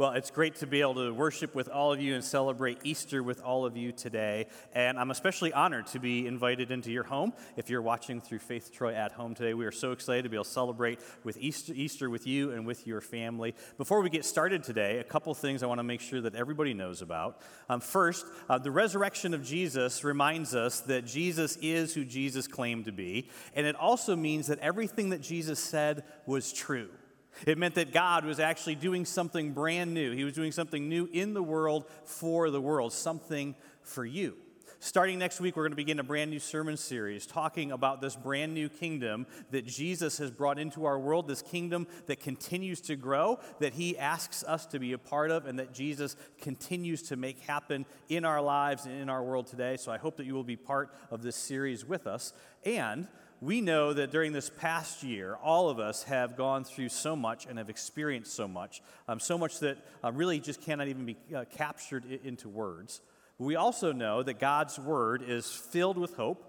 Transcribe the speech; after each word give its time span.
Well, 0.00 0.12
it's 0.12 0.30
great 0.30 0.54
to 0.54 0.66
be 0.66 0.80
able 0.80 0.94
to 0.94 1.12
worship 1.12 1.54
with 1.54 1.68
all 1.68 1.92
of 1.92 2.00
you 2.00 2.14
and 2.14 2.24
celebrate 2.24 2.78
Easter 2.84 3.22
with 3.22 3.42
all 3.42 3.66
of 3.66 3.76
you 3.76 3.92
today. 3.92 4.46
And 4.74 4.98
I'm 4.98 5.10
especially 5.10 5.52
honored 5.52 5.88
to 5.88 5.98
be 5.98 6.26
invited 6.26 6.70
into 6.70 6.90
your 6.90 7.02
home. 7.02 7.34
If 7.58 7.68
you're 7.68 7.82
watching 7.82 8.22
through 8.22 8.38
Faith 8.38 8.72
Troy 8.72 8.94
at 8.94 9.12
home 9.12 9.34
today, 9.34 9.52
we 9.52 9.66
are 9.66 9.70
so 9.70 9.92
excited 9.92 10.22
to 10.22 10.30
be 10.30 10.38
able 10.38 10.44
to 10.44 10.50
celebrate 10.50 11.00
with 11.22 11.36
Easter, 11.36 11.74
Easter 11.76 12.08
with 12.08 12.26
you 12.26 12.50
and 12.52 12.66
with 12.66 12.86
your 12.86 13.02
family. 13.02 13.54
Before 13.76 14.00
we 14.00 14.08
get 14.08 14.24
started 14.24 14.64
today, 14.64 15.00
a 15.00 15.04
couple 15.04 15.34
things 15.34 15.62
I 15.62 15.66
want 15.66 15.80
to 15.80 15.84
make 15.84 16.00
sure 16.00 16.22
that 16.22 16.34
everybody 16.34 16.72
knows 16.72 17.02
about. 17.02 17.38
Um, 17.68 17.80
first, 17.80 18.24
uh, 18.48 18.56
the 18.56 18.70
resurrection 18.70 19.34
of 19.34 19.44
Jesus 19.44 20.02
reminds 20.02 20.54
us 20.54 20.80
that 20.80 21.04
Jesus 21.04 21.58
is 21.60 21.92
who 21.92 22.06
Jesus 22.06 22.48
claimed 22.48 22.86
to 22.86 22.92
be. 22.92 23.28
And 23.54 23.66
it 23.66 23.76
also 23.76 24.16
means 24.16 24.46
that 24.46 24.60
everything 24.60 25.10
that 25.10 25.20
Jesus 25.20 25.58
said 25.58 26.04
was 26.24 26.54
true. 26.54 26.88
It 27.46 27.58
meant 27.58 27.74
that 27.76 27.92
God 27.92 28.24
was 28.24 28.40
actually 28.40 28.74
doing 28.74 29.04
something 29.04 29.52
brand 29.52 29.94
new. 29.94 30.12
He 30.12 30.24
was 30.24 30.34
doing 30.34 30.52
something 30.52 30.88
new 30.88 31.08
in 31.12 31.34
the 31.34 31.42
world 31.42 31.86
for 32.04 32.50
the 32.50 32.60
world, 32.60 32.92
something 32.92 33.54
for 33.82 34.04
you. 34.04 34.36
Starting 34.82 35.18
next 35.18 35.42
week, 35.42 35.56
we're 35.56 35.64
going 35.64 35.72
to 35.72 35.76
begin 35.76 35.98
a 35.98 36.02
brand 36.02 36.30
new 36.30 36.38
sermon 36.38 36.74
series 36.74 37.26
talking 37.26 37.70
about 37.70 38.00
this 38.00 38.16
brand 38.16 38.54
new 38.54 38.66
kingdom 38.66 39.26
that 39.50 39.66
Jesus 39.66 40.16
has 40.16 40.30
brought 40.30 40.58
into 40.58 40.86
our 40.86 40.98
world, 40.98 41.28
this 41.28 41.42
kingdom 41.42 41.86
that 42.06 42.18
continues 42.18 42.80
to 42.80 42.96
grow, 42.96 43.38
that 43.58 43.74
He 43.74 43.98
asks 43.98 44.42
us 44.42 44.64
to 44.64 44.78
be 44.78 44.94
a 44.94 44.98
part 44.98 45.30
of, 45.30 45.44
and 45.44 45.58
that 45.58 45.74
Jesus 45.74 46.16
continues 46.40 47.02
to 47.02 47.16
make 47.16 47.40
happen 47.40 47.84
in 48.08 48.24
our 48.24 48.40
lives 48.40 48.86
and 48.86 48.94
in 48.98 49.10
our 49.10 49.22
world 49.22 49.48
today. 49.48 49.76
So 49.76 49.92
I 49.92 49.98
hope 49.98 50.16
that 50.16 50.24
you 50.24 50.32
will 50.32 50.44
be 50.44 50.56
part 50.56 50.94
of 51.10 51.20
this 51.20 51.36
series 51.36 51.84
with 51.84 52.06
us. 52.06 52.32
And 52.64 53.06
we 53.40 53.62
know 53.62 53.92
that 53.92 54.10
during 54.10 54.32
this 54.32 54.50
past 54.50 55.02
year, 55.02 55.36
all 55.42 55.70
of 55.70 55.78
us 55.78 56.02
have 56.04 56.36
gone 56.36 56.64
through 56.64 56.90
so 56.90 57.16
much 57.16 57.46
and 57.46 57.56
have 57.56 57.70
experienced 57.70 58.34
so 58.34 58.46
much, 58.46 58.82
um, 59.08 59.18
so 59.18 59.38
much 59.38 59.60
that 59.60 59.78
uh, 60.04 60.12
really 60.12 60.40
just 60.40 60.60
cannot 60.60 60.88
even 60.88 61.06
be 61.06 61.16
uh, 61.34 61.44
captured 61.56 62.04
into 62.22 62.48
words. 62.48 63.00
We 63.38 63.56
also 63.56 63.92
know 63.92 64.22
that 64.22 64.38
God's 64.38 64.78
word 64.78 65.22
is 65.26 65.50
filled 65.50 65.96
with 65.96 66.14
hope, 66.14 66.44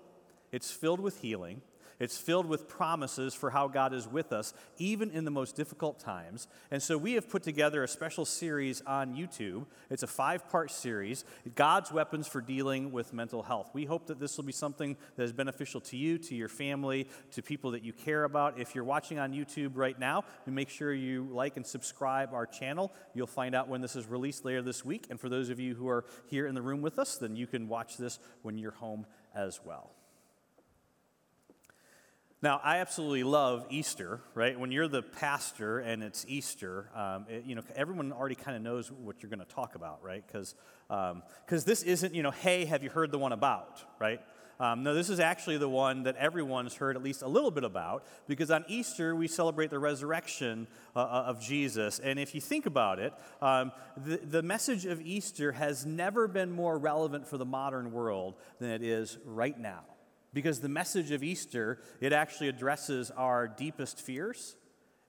it's 0.51 0.69
filled 0.69 0.99
with 0.99 1.21
healing, 1.21 1.61
it's 2.01 2.17
filled 2.17 2.47
with 2.47 2.67
promises 2.67 3.35
for 3.35 3.51
how 3.51 3.67
God 3.67 3.93
is 3.93 4.07
with 4.07 4.33
us, 4.33 4.55
even 4.79 5.11
in 5.11 5.23
the 5.23 5.29
most 5.29 5.55
difficult 5.55 5.99
times. 5.99 6.47
And 6.71 6.81
so 6.81 6.97
we 6.97 7.13
have 7.13 7.29
put 7.29 7.43
together 7.43 7.83
a 7.83 7.87
special 7.87 8.25
series 8.25 8.81
on 8.87 9.15
YouTube. 9.15 9.67
It's 9.91 10.01
a 10.01 10.07
five 10.07 10.49
part 10.49 10.71
series 10.71 11.25
God's 11.53 11.91
Weapons 11.91 12.27
for 12.27 12.41
Dealing 12.41 12.91
with 12.91 13.13
Mental 13.13 13.43
Health. 13.43 13.69
We 13.75 13.85
hope 13.85 14.07
that 14.07 14.19
this 14.19 14.35
will 14.35 14.45
be 14.45 14.51
something 14.51 14.97
that 15.15 15.21
is 15.21 15.31
beneficial 15.31 15.79
to 15.81 15.95
you, 15.95 16.17
to 16.17 16.33
your 16.33 16.49
family, 16.49 17.07
to 17.33 17.43
people 17.43 17.69
that 17.69 17.83
you 17.83 17.93
care 17.93 18.23
about. 18.23 18.59
If 18.59 18.73
you're 18.73 18.83
watching 18.83 19.19
on 19.19 19.31
YouTube 19.31 19.73
right 19.75 19.99
now, 19.99 20.23
make 20.47 20.69
sure 20.69 20.91
you 20.91 21.27
like 21.31 21.55
and 21.55 21.67
subscribe 21.67 22.33
our 22.33 22.47
channel. 22.47 22.91
You'll 23.13 23.27
find 23.27 23.53
out 23.53 23.67
when 23.67 23.81
this 23.81 23.95
is 23.95 24.07
released 24.07 24.43
later 24.43 24.63
this 24.63 24.83
week. 24.83 25.05
And 25.11 25.19
for 25.19 25.29
those 25.29 25.51
of 25.51 25.59
you 25.59 25.75
who 25.75 25.87
are 25.87 26.05
here 26.25 26.47
in 26.47 26.55
the 26.55 26.63
room 26.63 26.81
with 26.81 26.97
us, 26.97 27.17
then 27.17 27.35
you 27.35 27.45
can 27.45 27.67
watch 27.67 27.97
this 27.97 28.17
when 28.41 28.57
you're 28.57 28.71
home 28.71 29.05
as 29.35 29.59
well. 29.63 29.91
Now, 32.43 32.59
I 32.63 32.77
absolutely 32.77 33.23
love 33.23 33.67
Easter, 33.69 34.19
right? 34.33 34.59
When 34.59 34.71
you're 34.71 34.87
the 34.87 35.03
pastor 35.03 35.77
and 35.77 36.01
it's 36.01 36.25
Easter, 36.27 36.89
um, 36.95 37.27
it, 37.29 37.45
you 37.45 37.53
know, 37.53 37.61
everyone 37.75 38.11
already 38.11 38.33
kind 38.33 38.57
of 38.57 38.63
knows 38.63 38.91
what 38.91 39.21
you're 39.21 39.29
going 39.29 39.45
to 39.45 39.53
talk 39.53 39.75
about, 39.75 40.03
right? 40.03 40.23
Because 40.25 40.55
um, 40.89 41.21
this 41.47 41.83
isn't, 41.83 42.15
you 42.15 42.23
know, 42.23 42.31
hey, 42.31 42.65
have 42.65 42.81
you 42.83 42.89
heard 42.89 43.11
the 43.11 43.19
one 43.19 43.31
about, 43.31 43.83
right? 43.99 44.21
Um, 44.59 44.81
no, 44.81 44.95
this 44.95 45.11
is 45.11 45.19
actually 45.19 45.57
the 45.57 45.69
one 45.69 46.03
that 46.03 46.15
everyone's 46.15 46.73
heard 46.73 46.95
at 46.95 47.03
least 47.03 47.21
a 47.21 47.27
little 47.27 47.51
bit 47.51 47.63
about 47.63 48.05
because 48.27 48.49
on 48.49 48.65
Easter 48.67 49.15
we 49.15 49.27
celebrate 49.27 49.69
the 49.69 49.79
resurrection 49.79 50.67
uh, 50.95 50.99
uh 50.99 51.23
of 51.27 51.41
Jesus. 51.41 51.99
And 51.99 52.19
if 52.19 52.35
you 52.35 52.41
think 52.41 52.65
about 52.65 52.97
it, 52.99 53.13
um, 53.41 53.71
the, 53.97 54.17
the 54.17 54.43
message 54.43 54.85
of 54.85 55.01
Easter 55.01 55.51
has 55.51 55.85
never 55.85 56.27
been 56.27 56.51
more 56.51 56.77
relevant 56.77 57.27
for 57.27 57.37
the 57.37 57.45
modern 57.45 57.91
world 57.91 58.35
than 58.59 58.69
it 58.69 58.83
is 58.83 59.17
right 59.25 59.59
now. 59.59 59.81
Because 60.33 60.61
the 60.61 60.69
message 60.69 61.11
of 61.11 61.23
Easter, 61.23 61.81
it 61.99 62.13
actually 62.13 62.47
addresses 62.47 63.11
our 63.11 63.47
deepest 63.47 63.99
fears 63.99 64.55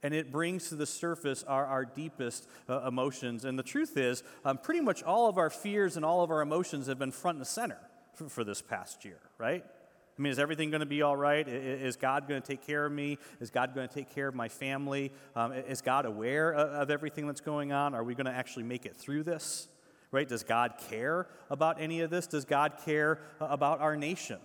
and 0.03 0.13
it 0.13 0.33
brings 0.33 0.69
to 0.69 0.75
the 0.75 0.87
surface 0.87 1.45
our, 1.45 1.65
our 1.65 1.85
deepest 1.85 2.49
uh, 2.69 2.83
emotions. 2.87 3.45
And 3.45 3.59
the 3.59 3.63
truth 3.63 3.97
is, 3.97 4.23
um, 4.45 4.59
pretty 4.59 4.81
much 4.81 5.03
all 5.03 5.29
of 5.29 5.39
our 5.39 5.51
fears 5.51 5.97
and 5.97 6.05
all 6.05 6.23
of 6.23 6.31
our 6.31 6.43
emotions 6.43 6.89
have 6.89 6.99
been 6.99 7.13
front 7.13 7.39
and 7.39 7.47
center 7.47 7.79
for, 8.15 8.29
for 8.29 8.45
this 8.45 8.61
past 8.61 9.05
year, 9.05 9.21
right? 9.39 9.65
I 9.65 10.23
mean, 10.23 10.33
is 10.33 10.39
everything 10.39 10.71
going 10.71 10.81
to 10.81 10.87
be 10.87 11.03
all 11.03 11.17
right? 11.17 11.47
Is 11.49 11.97
God 11.97 12.29
going 12.29 12.43
to 12.43 12.47
take 12.47 12.67
care 12.67 12.85
of 12.85 12.93
me? 12.93 13.19
Is 13.41 13.51
God 13.51 13.75
going 13.75 13.89
to 13.89 13.95
take 13.95 14.15
care 14.15 14.29
of 14.29 14.35
my 14.35 14.49
family? 14.49 15.11
Um, 15.35 15.53
is 15.53 15.81
God 15.81 16.05
aware 16.05 16.53
of, 16.53 16.91
everything 16.91 17.27
that's 17.27 17.41
going 17.41 17.73
on? 17.73 17.95
Are 17.95 18.05
we 18.05 18.15
going 18.15 18.27
to 18.27 18.33
actually 18.33 18.65
make 18.65 18.85
it 18.85 18.95
through 18.95 19.23
this? 19.23 19.69
Right? 20.11 20.29
Does 20.29 20.43
God 20.43 20.75
care 20.91 21.29
about 21.49 21.81
any 21.81 22.03
of 22.03 22.11
this? 22.11 22.27
Does 22.27 22.45
God 22.45 22.75
care 22.85 23.21
uh, 23.41 23.47
about 23.49 23.81
our 23.81 23.97
nation? 23.97 24.39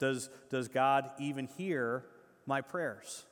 Does, 0.00 0.30
does 0.48 0.66
God 0.66 1.10
even 1.20 1.46
hear 1.46 2.04
my 2.46 2.60
prayers? 2.62 3.24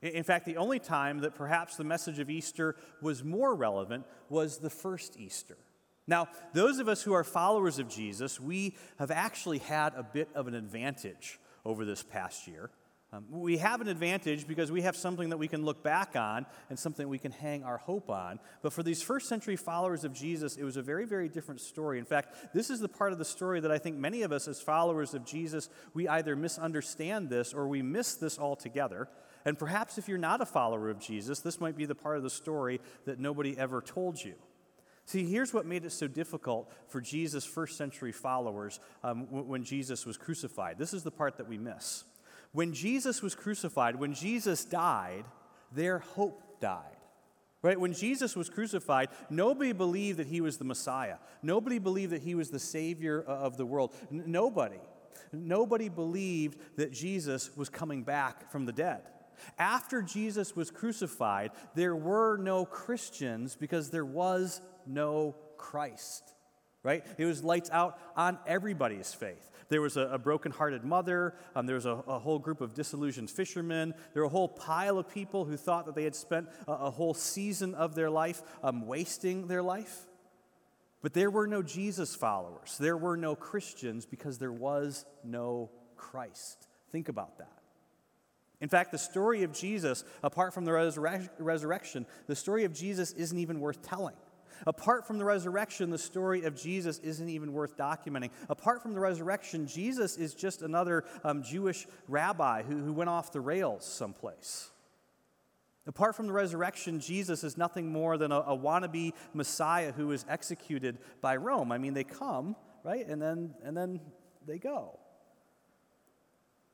In 0.00 0.24
fact, 0.24 0.46
the 0.46 0.56
only 0.56 0.78
time 0.78 1.18
that 1.18 1.34
perhaps 1.34 1.76
the 1.76 1.84
message 1.84 2.18
of 2.18 2.30
Easter 2.30 2.76
was 3.02 3.22
more 3.22 3.54
relevant 3.54 4.06
was 4.30 4.58
the 4.58 4.70
first 4.70 5.18
Easter. 5.18 5.58
Now, 6.06 6.28
those 6.54 6.78
of 6.78 6.88
us 6.88 7.02
who 7.02 7.12
are 7.12 7.22
followers 7.22 7.78
of 7.78 7.88
Jesus, 7.88 8.40
we 8.40 8.76
have 8.98 9.10
actually 9.10 9.58
had 9.58 9.92
a 9.94 10.02
bit 10.02 10.30
of 10.34 10.48
an 10.48 10.54
advantage 10.54 11.38
over 11.66 11.84
this 11.84 12.02
past 12.02 12.48
year. 12.48 12.70
Um, 13.12 13.24
we 13.28 13.56
have 13.58 13.80
an 13.80 13.88
advantage 13.88 14.46
because 14.46 14.70
we 14.70 14.82
have 14.82 14.96
something 14.96 15.30
that 15.30 15.36
we 15.36 15.48
can 15.48 15.64
look 15.64 15.82
back 15.82 16.14
on 16.14 16.46
and 16.68 16.78
something 16.78 17.08
we 17.08 17.18
can 17.18 17.32
hang 17.32 17.64
our 17.64 17.78
hope 17.78 18.08
on. 18.08 18.38
But 18.62 18.72
for 18.72 18.84
these 18.84 19.02
first 19.02 19.28
century 19.28 19.56
followers 19.56 20.04
of 20.04 20.12
Jesus, 20.12 20.56
it 20.56 20.62
was 20.62 20.76
a 20.76 20.82
very, 20.82 21.06
very 21.06 21.28
different 21.28 21.60
story. 21.60 21.98
In 21.98 22.04
fact, 22.04 22.54
this 22.54 22.70
is 22.70 22.78
the 22.78 22.88
part 22.88 23.12
of 23.12 23.18
the 23.18 23.24
story 23.24 23.58
that 23.60 23.72
I 23.72 23.78
think 23.78 23.96
many 23.96 24.22
of 24.22 24.30
us, 24.30 24.46
as 24.46 24.60
followers 24.60 25.12
of 25.12 25.24
Jesus, 25.24 25.68
we 25.92 26.06
either 26.06 26.36
misunderstand 26.36 27.30
this 27.30 27.52
or 27.52 27.66
we 27.66 27.82
miss 27.82 28.14
this 28.14 28.38
altogether. 28.38 29.08
And 29.44 29.58
perhaps 29.58 29.98
if 29.98 30.06
you're 30.06 30.18
not 30.18 30.40
a 30.40 30.46
follower 30.46 30.88
of 30.88 31.00
Jesus, 31.00 31.40
this 31.40 31.60
might 31.60 31.76
be 31.76 31.86
the 31.86 31.96
part 31.96 32.16
of 32.16 32.22
the 32.22 32.30
story 32.30 32.80
that 33.06 33.18
nobody 33.18 33.58
ever 33.58 33.80
told 33.80 34.22
you. 34.22 34.34
See, 35.04 35.24
here's 35.24 35.52
what 35.52 35.66
made 35.66 35.84
it 35.84 35.90
so 35.90 36.06
difficult 36.06 36.72
for 36.86 37.00
Jesus' 37.00 37.44
first 37.44 37.76
century 37.76 38.12
followers 38.12 38.78
um, 39.02 39.26
when 39.48 39.64
Jesus 39.64 40.06
was 40.06 40.16
crucified. 40.16 40.78
This 40.78 40.94
is 40.94 41.02
the 41.02 41.10
part 41.10 41.38
that 41.38 41.48
we 41.48 41.58
miss. 41.58 42.04
When 42.52 42.72
Jesus 42.72 43.22
was 43.22 43.34
crucified, 43.34 43.96
when 43.96 44.14
Jesus 44.14 44.64
died, 44.64 45.24
their 45.72 46.00
hope 46.00 46.60
died. 46.60 46.96
Right? 47.62 47.78
When 47.78 47.92
Jesus 47.92 48.34
was 48.34 48.48
crucified, 48.48 49.08
nobody 49.28 49.72
believed 49.72 50.18
that 50.18 50.26
he 50.26 50.40
was 50.40 50.56
the 50.56 50.64
Messiah. 50.64 51.16
Nobody 51.42 51.78
believed 51.78 52.12
that 52.12 52.22
he 52.22 52.34
was 52.34 52.50
the 52.50 52.58
Savior 52.58 53.20
of 53.20 53.58
the 53.58 53.66
world. 53.66 53.94
N- 54.10 54.24
nobody. 54.26 54.80
Nobody 55.30 55.90
believed 55.90 56.58
that 56.76 56.90
Jesus 56.90 57.54
was 57.56 57.68
coming 57.68 58.02
back 58.02 58.50
from 58.50 58.64
the 58.64 58.72
dead. 58.72 59.02
After 59.58 60.00
Jesus 60.00 60.56
was 60.56 60.70
crucified, 60.70 61.50
there 61.74 61.94
were 61.94 62.38
no 62.38 62.64
Christians 62.64 63.56
because 63.56 63.90
there 63.90 64.06
was 64.06 64.62
no 64.86 65.36
Christ. 65.58 66.34
Right? 66.82 67.04
It 67.18 67.26
was 67.26 67.44
lights 67.44 67.68
out 67.70 67.98
on 68.16 68.38
everybody's 68.46 69.12
faith. 69.12 69.49
There 69.70 69.80
was 69.80 69.96
a, 69.96 70.02
a 70.02 70.18
broken-hearted 70.18 70.84
mother. 70.84 71.34
Um, 71.54 71.64
there 71.64 71.76
was 71.76 71.86
a, 71.86 71.92
a, 72.06 72.18
whole 72.18 72.40
group 72.40 72.60
of 72.60 72.74
disillusioned 72.74 73.30
fishermen. 73.30 73.94
There 74.12 74.22
were 74.22 74.26
a 74.26 74.30
whole 74.30 74.48
pile 74.48 74.98
of 74.98 75.08
people 75.08 75.44
who 75.44 75.56
thought 75.56 75.86
that 75.86 75.94
they 75.94 76.04
had 76.04 76.16
spent 76.16 76.48
a, 76.66 76.72
a 76.72 76.90
whole 76.90 77.14
season 77.14 77.74
of 77.76 77.94
their 77.94 78.10
life 78.10 78.42
um, 78.62 78.86
wasting 78.86 79.46
their 79.46 79.62
life. 79.62 80.06
But 81.02 81.14
there 81.14 81.30
were 81.30 81.46
no 81.46 81.62
Jesus 81.62 82.14
followers. 82.14 82.76
There 82.78 82.96
were 82.96 83.16
no 83.16 83.34
Christians 83.34 84.04
because 84.04 84.38
there 84.38 84.52
was 84.52 85.06
no 85.24 85.70
Christ. 85.96 86.66
Think 86.90 87.08
about 87.08 87.38
that. 87.38 87.60
In 88.60 88.68
fact, 88.68 88.90
the 88.90 88.98
story 88.98 89.44
of 89.44 89.52
Jesus, 89.52 90.04
apart 90.22 90.52
from 90.52 90.64
the 90.64 90.72
resurre- 90.72 91.30
resurrection, 91.38 92.06
the 92.26 92.36
story 92.36 92.64
of 92.64 92.74
Jesus 92.74 93.12
isn't 93.12 93.38
even 93.38 93.60
worth 93.60 93.82
telling. 93.82 94.16
Apart 94.66 95.06
from 95.06 95.18
the 95.18 95.24
resurrection, 95.24 95.90
the 95.90 95.98
story 95.98 96.44
of 96.44 96.54
Jesus 96.54 96.98
isn't 97.00 97.28
even 97.28 97.52
worth 97.52 97.76
documenting. 97.76 98.30
Apart 98.48 98.82
from 98.82 98.94
the 98.94 99.00
resurrection, 99.00 99.66
Jesus 99.66 100.16
is 100.16 100.34
just 100.34 100.62
another 100.62 101.04
um, 101.24 101.42
Jewish 101.42 101.86
rabbi 102.08 102.62
who, 102.62 102.78
who 102.78 102.92
went 102.92 103.10
off 103.10 103.32
the 103.32 103.40
rails 103.40 103.84
someplace. 103.84 104.70
Apart 105.86 106.14
from 106.14 106.26
the 106.26 106.32
resurrection, 106.32 107.00
Jesus 107.00 107.42
is 107.42 107.56
nothing 107.56 107.90
more 107.90 108.18
than 108.18 108.32
a, 108.32 108.40
a 108.40 108.56
wannabe 108.56 109.12
Messiah 109.32 109.92
who 109.92 110.12
is 110.12 110.24
executed 110.28 110.98
by 111.20 111.36
Rome. 111.36 111.72
I 111.72 111.78
mean, 111.78 111.94
they 111.94 112.04
come, 112.04 112.54
right, 112.84 113.06
and 113.06 113.20
then, 113.20 113.54
and 113.64 113.76
then 113.76 114.00
they 114.46 114.58
go. 114.58 114.98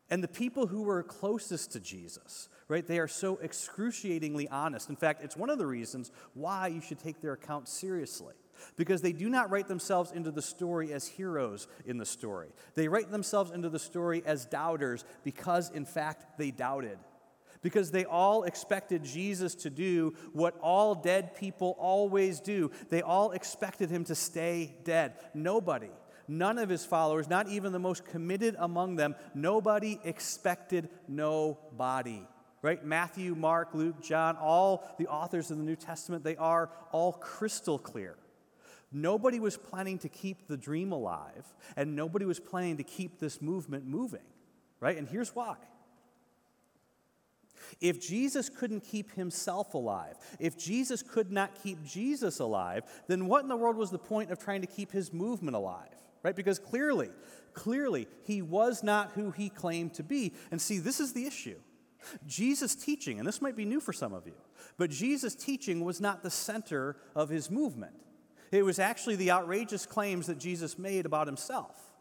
And 0.09 0.23
the 0.23 0.29
people 0.29 0.69
who 0.69 0.83
were 0.83 1.03
closest 1.03 1.73
to 1.73 1.81
Jesus, 1.81 2.49
right, 2.69 2.87
they 2.87 2.99
are 2.99 3.09
so 3.09 3.39
excruciatingly 3.43 4.49
honest. 4.49 4.89
In 4.89 4.97
fact, 4.97 5.25
it's 5.25 5.37
one 5.37 5.51
of 5.51 5.59
the 5.59 5.67
reasons 5.67 6.13
why 6.35 6.69
you 6.69 6.81
should 6.81 7.01
take 7.01 7.21
their 7.21 7.33
account 7.33 7.69
seriously. 7.69 8.35
Because 8.77 9.03
they 9.03 9.13
do 9.13 9.29
not 9.29 9.51
write 9.51 9.69
themselves 9.69 10.13
into 10.13 10.31
the 10.31 10.41
story 10.41 10.93
as 10.93 11.07
heroes 11.07 11.69
in 11.85 11.99
the 11.99 12.07
story. 12.07 12.49
They 12.75 12.89
write 12.89 13.11
themselves 13.11 13.51
into 13.51 13.69
the 13.69 13.79
story 13.79 14.23
as 14.25 14.47
doubters 14.47 15.05
because, 15.25 15.71
in 15.71 15.85
fact, 15.85 16.39
they 16.39 16.53
doubted. 16.53 16.99
because 17.67 17.91
they 17.91 18.05
all 18.05 18.45
expected 18.45 19.03
Jesus 19.03 19.55
to 19.57 19.71
do 19.71 20.15
what 20.33 20.57
all 20.61 20.95
dead 20.95 21.35
people 21.35 21.77
always 21.81 22.39
do. 22.39 22.71
They 22.91 23.03
all 23.03 23.33
expected 23.33 23.91
him 23.91 24.05
to 24.05 24.15
stay 24.15 24.77
dead. 24.85 25.15
Nobody, 25.35 25.91
none 26.29 26.59
of 26.59 26.69
his 26.69 26.85
followers, 26.85 27.29
not 27.29 27.49
even 27.49 27.73
the 27.73 27.79
most 27.79 28.05
committed 28.05 28.57
among 28.59 28.97
them, 28.97 29.15
nobody 29.35 29.99
expected 30.05 30.89
nobody. 31.09 32.23
Right? 32.63 32.85
Matthew, 32.85 33.35
Mark, 33.35 33.75
Luke, 33.75 34.03
John, 34.03 34.37
all 34.37 34.97
the 34.99 35.07
authors 35.07 35.51
of 35.51 35.59
the 35.59 35.63
New 35.63 35.77
Testament, 35.77 36.25
they 36.25 36.37
are 36.37 36.71
all 36.91 37.13
crystal 37.13 37.79
clear. 37.79 38.17
Nobody 38.91 39.41
was 39.41 39.57
planning 39.57 39.99
to 39.99 40.09
keep 40.09 40.49
the 40.49 40.57
dream 40.57 40.93
alive, 40.93 41.45
and 41.77 41.95
nobody 41.95 42.25
was 42.25 42.41
planning 42.41 42.79
to 42.79 42.83
keep 42.83 43.19
this 43.19 43.43
movement 43.43 43.87
moving. 43.87 44.23
Right? 44.81 44.97
And 44.97 45.09
here's 45.09 45.35
why. 45.35 45.57
If 47.81 48.01
Jesus 48.01 48.49
couldn't 48.49 48.81
keep 48.81 49.13
himself 49.13 49.75
alive, 49.75 50.17
if 50.39 50.57
Jesus 50.57 51.03
could 51.03 51.33
not 51.33 51.63
keep 51.63 51.85
Jesus 51.85 52.39
alive, 52.39 52.85
then 53.07 53.27
what 53.27 53.43
in 53.43 53.49
the 53.49 53.57
world 53.57 53.77
was 53.77 53.91
the 53.91 53.99
point 53.99 54.31
of 54.31 54.39
trying 54.39 54.61
to 54.61 54.67
keep 54.67 54.93
his 54.93 55.13
movement 55.13 55.57
alive? 55.57 55.89
Right? 56.27 56.35
Because 56.35 56.59
clearly, 56.59 57.11
clearly, 57.53 58.09
he 58.25 58.43
was 58.43 58.83
not 58.83 59.13
who 59.13 59.31
he 59.31 59.49
claimed 59.49 59.95
to 59.95 60.03
be. 60.03 60.33
And 60.51 60.61
see, 60.61 60.79
this 60.79 60.99
is 60.99 61.13
the 61.13 61.25
issue. 61.25 61.61
Jesus' 62.27 62.75
teaching, 62.75 63.21
and 63.21 63.29
this 63.29 63.41
might 63.41 63.55
be 63.55 63.65
new 63.65 63.79
for 63.79 63.93
some 63.93 64.13
of 64.13 64.27
you, 64.27 64.35
but 64.77 64.91
Jesus' 64.91 65.37
teaching 65.37 65.85
was 65.85 66.01
not 66.01 66.25
the 66.25 66.31
center 66.31 66.97
of 67.15 67.29
his 67.29 67.49
movement. 67.49 67.95
It 68.51 68.65
was 68.65 68.81
actually 68.81 69.15
the 69.15 69.31
outrageous 69.31 69.87
claims 69.87 70.27
that 70.27 70.39
Jesus 70.39 70.81
made 70.81 71.07
about 71.07 71.29
himself. 71.29 71.93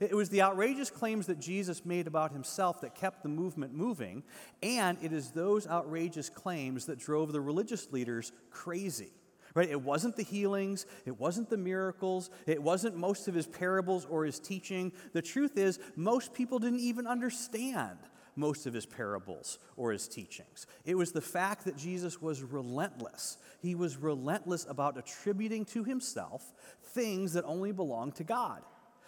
It 0.00 0.14
was 0.14 0.30
the 0.30 0.40
outrageous 0.40 0.88
claims 0.88 1.26
that 1.26 1.38
Jesus 1.38 1.84
made 1.84 2.06
about 2.06 2.32
himself 2.32 2.80
that 2.80 2.94
kept 2.94 3.22
the 3.22 3.28
movement 3.28 3.74
moving, 3.74 4.22
and 4.62 4.96
it 5.02 5.12
is 5.12 5.30
those 5.32 5.66
outrageous 5.66 6.30
claims 6.30 6.86
that 6.86 6.98
drove 6.98 7.32
the 7.32 7.40
religious 7.42 7.92
leaders 7.92 8.32
crazy. 8.50 9.12
Right? 9.54 9.70
It 9.70 9.80
wasn't 9.80 10.16
the 10.16 10.24
healings, 10.24 10.84
it 11.06 11.18
wasn't 11.18 11.48
the 11.48 11.56
miracles, 11.56 12.30
it 12.46 12.60
wasn't 12.60 12.96
most 12.96 13.28
of 13.28 13.34
his 13.34 13.46
parables 13.46 14.04
or 14.04 14.24
his 14.24 14.40
teaching. 14.40 14.92
The 15.12 15.22
truth 15.22 15.56
is, 15.56 15.78
most 15.94 16.34
people 16.34 16.58
didn't 16.58 16.80
even 16.80 17.06
understand 17.06 17.98
most 18.36 18.66
of 18.66 18.74
his 18.74 18.84
parables 18.84 19.58
or 19.76 19.92
his 19.92 20.08
teachings. 20.08 20.66
It 20.84 20.96
was 20.96 21.12
the 21.12 21.20
fact 21.20 21.64
that 21.66 21.76
Jesus 21.76 22.20
was 22.20 22.42
relentless. 22.42 23.38
He 23.60 23.76
was 23.76 23.96
relentless 23.96 24.66
about 24.68 24.98
attributing 24.98 25.64
to 25.66 25.84
himself 25.84 26.52
things 26.82 27.34
that 27.34 27.44
only 27.44 27.70
belong 27.72 28.12
to 28.12 28.24
God. 28.24 28.62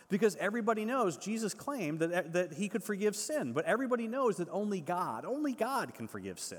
Because 0.09 0.37
everybody 0.37 0.85
knows 0.85 1.17
Jesus 1.17 1.53
claimed 1.53 1.99
that, 1.99 2.33
that 2.35 2.53
he 2.53 2.69
could 2.69 2.85
forgive 2.85 3.17
sin, 3.17 3.53
but 3.53 3.65
everybody 3.65 4.07
knows 4.07 4.37
that 4.37 4.49
only 4.51 4.81
God, 4.81 5.25
only 5.25 5.53
God 5.53 5.95
can 5.95 6.07
forgive 6.07 6.39
sin. 6.39 6.59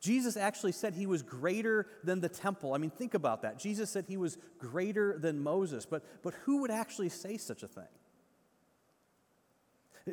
Jesus 0.00 0.36
actually 0.36 0.72
said 0.72 0.94
he 0.94 1.06
was 1.06 1.22
greater 1.22 1.86
than 2.02 2.20
the 2.20 2.28
temple. 2.28 2.74
I 2.74 2.78
mean, 2.78 2.90
think 2.90 3.14
about 3.14 3.42
that. 3.42 3.58
Jesus 3.58 3.90
said 3.90 4.04
he 4.06 4.16
was 4.16 4.38
greater 4.58 5.18
than 5.18 5.42
Moses, 5.42 5.86
but, 5.86 6.04
but 6.22 6.34
who 6.44 6.62
would 6.62 6.70
actually 6.70 7.08
say 7.08 7.36
such 7.36 7.62
a 7.62 7.68
thing? 7.68 7.84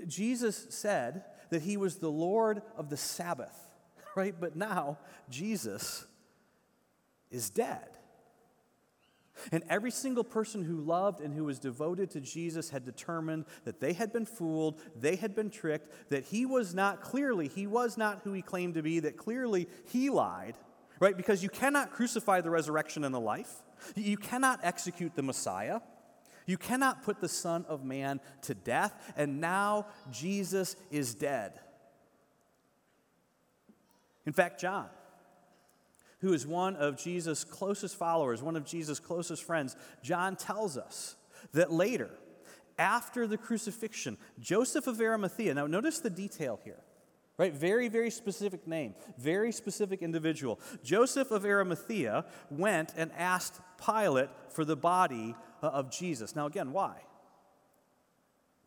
Jesus 0.07 0.67
said 0.69 1.23
that 1.49 1.61
he 1.61 1.77
was 1.77 1.97
the 1.97 2.11
Lord 2.11 2.61
of 2.77 2.89
the 2.89 2.97
Sabbath, 2.97 3.57
right? 4.15 4.35
But 4.39 4.55
now 4.55 4.99
Jesus 5.29 6.05
is 7.29 7.49
dead. 7.49 7.90
And 9.51 9.63
every 9.69 9.91
single 9.91 10.23
person 10.23 10.63
who 10.63 10.77
loved 10.77 11.21
and 11.21 11.33
who 11.33 11.45
was 11.45 11.59
devoted 11.59 12.09
to 12.11 12.21
Jesus 12.21 12.69
had 12.69 12.83
determined 12.83 13.45
that 13.65 13.79
they 13.79 13.93
had 13.93 14.11
been 14.11 14.25
fooled, 14.25 14.81
they 14.99 15.15
had 15.15 15.35
been 15.35 15.49
tricked, 15.49 16.09
that 16.09 16.25
he 16.25 16.45
was 16.45 16.73
not 16.73 17.01
clearly, 17.01 17.47
he 17.47 17.67
was 17.67 17.97
not 17.97 18.21
who 18.23 18.33
he 18.33 18.41
claimed 18.41 18.75
to 18.75 18.81
be, 18.81 18.99
that 18.99 19.17
clearly 19.17 19.67
he 19.87 20.09
lied, 20.09 20.57
right? 20.99 21.15
Because 21.17 21.43
you 21.43 21.49
cannot 21.49 21.91
crucify 21.91 22.41
the 22.41 22.49
resurrection 22.49 23.03
and 23.03 23.13
the 23.13 23.19
life, 23.19 23.63
you 23.95 24.17
cannot 24.17 24.59
execute 24.63 25.15
the 25.15 25.23
Messiah. 25.23 25.79
You 26.47 26.57
cannot 26.57 27.03
put 27.03 27.21
the 27.21 27.29
Son 27.29 27.65
of 27.69 27.83
Man 27.85 28.19
to 28.43 28.55
death, 28.55 29.13
and 29.15 29.39
now 29.39 29.85
Jesus 30.11 30.75
is 30.89 31.13
dead. 31.13 31.53
In 34.25 34.33
fact, 34.33 34.59
John, 34.59 34.87
who 36.21 36.33
is 36.33 36.45
one 36.47 36.75
of 36.75 36.97
Jesus' 36.97 37.43
closest 37.43 37.95
followers, 37.95 38.41
one 38.41 38.55
of 38.55 38.63
Jesus' 38.63 38.99
closest 38.99 39.43
friends, 39.43 39.75
John 40.03 40.35
tells 40.35 40.77
us 40.77 41.15
that 41.53 41.71
later, 41.71 42.11
after 42.77 43.27
the 43.27 43.37
crucifixion, 43.37 44.17
Joseph 44.39 44.87
of 44.87 45.01
Arimathea, 45.01 45.53
now 45.53 45.67
notice 45.67 45.99
the 45.99 46.09
detail 46.09 46.59
here, 46.63 46.79
right? 47.37 47.53
Very, 47.53 47.87
very 47.87 48.11
specific 48.11 48.67
name, 48.67 48.93
very 49.17 49.51
specific 49.51 50.01
individual. 50.01 50.59
Joseph 50.83 51.31
of 51.31 51.43
Arimathea 51.43 52.25
went 52.49 52.93
and 52.95 53.11
asked 53.17 53.59
Pilate 53.83 54.29
for 54.49 54.63
the 54.63 54.75
body 54.75 55.35
uh, 55.61 55.67
of 55.67 55.91
Jesus. 55.91 56.35
Now, 56.35 56.45
again, 56.45 56.71
why? 56.71 56.97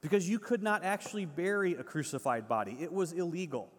Because 0.00 0.28
you 0.28 0.38
could 0.38 0.62
not 0.62 0.84
actually 0.84 1.24
bury 1.24 1.74
a 1.74 1.84
crucified 1.84 2.48
body, 2.48 2.76
it 2.80 2.92
was 2.92 3.12
illegal. 3.12 3.70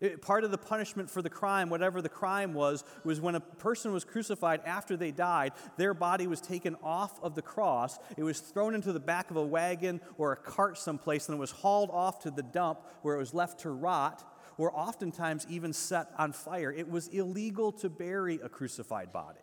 It, 0.00 0.22
part 0.22 0.44
of 0.44 0.50
the 0.50 0.58
punishment 0.58 1.10
for 1.10 1.22
the 1.22 1.30
crime, 1.30 1.70
whatever 1.70 2.00
the 2.00 2.08
crime 2.08 2.54
was, 2.54 2.84
was 3.04 3.20
when 3.20 3.34
a 3.34 3.40
person 3.40 3.92
was 3.92 4.04
crucified 4.04 4.60
after 4.64 4.96
they 4.96 5.10
died, 5.10 5.52
their 5.76 5.92
body 5.92 6.26
was 6.26 6.40
taken 6.40 6.76
off 6.82 7.20
of 7.22 7.34
the 7.34 7.42
cross. 7.42 7.98
It 8.16 8.22
was 8.22 8.38
thrown 8.38 8.74
into 8.74 8.92
the 8.92 9.00
back 9.00 9.30
of 9.30 9.36
a 9.36 9.44
wagon 9.44 10.00
or 10.16 10.32
a 10.32 10.36
cart 10.36 10.78
someplace, 10.78 11.28
and 11.28 11.36
it 11.36 11.40
was 11.40 11.50
hauled 11.50 11.90
off 11.90 12.20
to 12.20 12.30
the 12.30 12.42
dump 12.42 12.80
where 13.02 13.16
it 13.16 13.18
was 13.18 13.34
left 13.34 13.60
to 13.60 13.70
rot, 13.70 14.24
or 14.56 14.76
oftentimes 14.76 15.46
even 15.48 15.72
set 15.72 16.10
on 16.16 16.32
fire. 16.32 16.72
It 16.72 16.88
was 16.88 17.08
illegal 17.08 17.72
to 17.72 17.88
bury 17.88 18.38
a 18.42 18.48
crucified 18.48 19.12
body. 19.12 19.40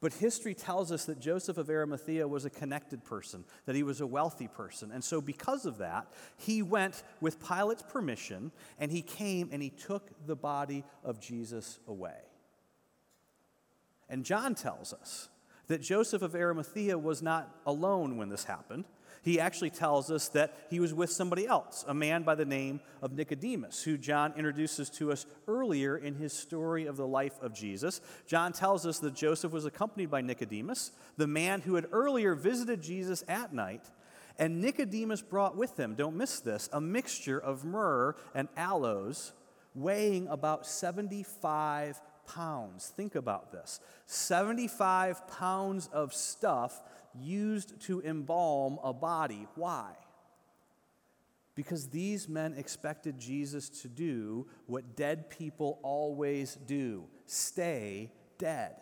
But 0.00 0.12
history 0.14 0.54
tells 0.54 0.92
us 0.92 1.06
that 1.06 1.20
Joseph 1.20 1.56
of 1.56 1.70
Arimathea 1.70 2.28
was 2.28 2.44
a 2.44 2.50
connected 2.50 3.02
person, 3.02 3.44
that 3.64 3.74
he 3.74 3.82
was 3.82 4.00
a 4.00 4.06
wealthy 4.06 4.46
person. 4.46 4.92
And 4.92 5.02
so, 5.02 5.20
because 5.22 5.64
of 5.64 5.78
that, 5.78 6.06
he 6.36 6.62
went 6.62 7.02
with 7.20 7.40
Pilate's 7.40 7.82
permission 7.82 8.52
and 8.78 8.92
he 8.92 9.00
came 9.00 9.48
and 9.52 9.62
he 9.62 9.70
took 9.70 10.10
the 10.26 10.36
body 10.36 10.84
of 11.02 11.18
Jesus 11.18 11.78
away. 11.88 12.18
And 14.08 14.24
John 14.24 14.54
tells 14.54 14.92
us 14.92 15.28
that 15.68 15.80
Joseph 15.80 16.22
of 16.22 16.34
Arimathea 16.34 16.98
was 16.98 17.22
not 17.22 17.50
alone 17.66 18.18
when 18.18 18.28
this 18.28 18.44
happened 18.44 18.84
he 19.26 19.40
actually 19.40 19.70
tells 19.70 20.08
us 20.08 20.28
that 20.28 20.54
he 20.70 20.78
was 20.78 20.94
with 20.94 21.10
somebody 21.10 21.48
else, 21.48 21.84
a 21.88 21.92
man 21.92 22.22
by 22.22 22.36
the 22.36 22.44
name 22.44 22.78
of 23.02 23.12
Nicodemus, 23.12 23.82
who 23.82 23.98
John 23.98 24.32
introduces 24.36 24.88
to 24.90 25.10
us 25.10 25.26
earlier 25.48 25.96
in 25.96 26.14
his 26.14 26.32
story 26.32 26.86
of 26.86 26.96
the 26.96 27.08
life 27.08 27.34
of 27.42 27.52
Jesus. 27.52 28.00
John 28.28 28.52
tells 28.52 28.86
us 28.86 29.00
that 29.00 29.14
Joseph 29.16 29.50
was 29.50 29.64
accompanied 29.64 30.12
by 30.12 30.20
Nicodemus, 30.20 30.92
the 31.16 31.26
man 31.26 31.62
who 31.62 31.74
had 31.74 31.86
earlier 31.90 32.36
visited 32.36 32.80
Jesus 32.80 33.24
at 33.26 33.52
night. 33.52 33.82
And 34.38 34.60
Nicodemus 34.60 35.22
brought 35.22 35.56
with 35.56 35.76
him, 35.76 35.96
don't 35.96 36.16
miss 36.16 36.38
this, 36.38 36.68
a 36.72 36.80
mixture 36.80 37.40
of 37.40 37.64
myrrh 37.64 38.14
and 38.32 38.46
aloes 38.56 39.32
weighing 39.74 40.28
about 40.28 40.68
75 40.68 42.00
pounds. 42.28 42.92
Think 42.96 43.16
about 43.16 43.50
this 43.50 43.80
75 44.06 45.26
pounds 45.26 45.88
of 45.92 46.14
stuff 46.14 46.80
used 47.20 47.80
to 47.82 48.02
embalm 48.02 48.78
a 48.82 48.92
body. 48.92 49.46
Why? 49.54 49.92
Because 51.54 51.88
these 51.88 52.28
men 52.28 52.54
expected 52.56 53.18
Jesus 53.18 53.68
to 53.80 53.88
do 53.88 54.46
what 54.66 54.94
dead 54.94 55.30
people 55.30 55.78
always 55.82 56.56
do 56.66 57.04
stay 57.24 58.12
dead. 58.38 58.76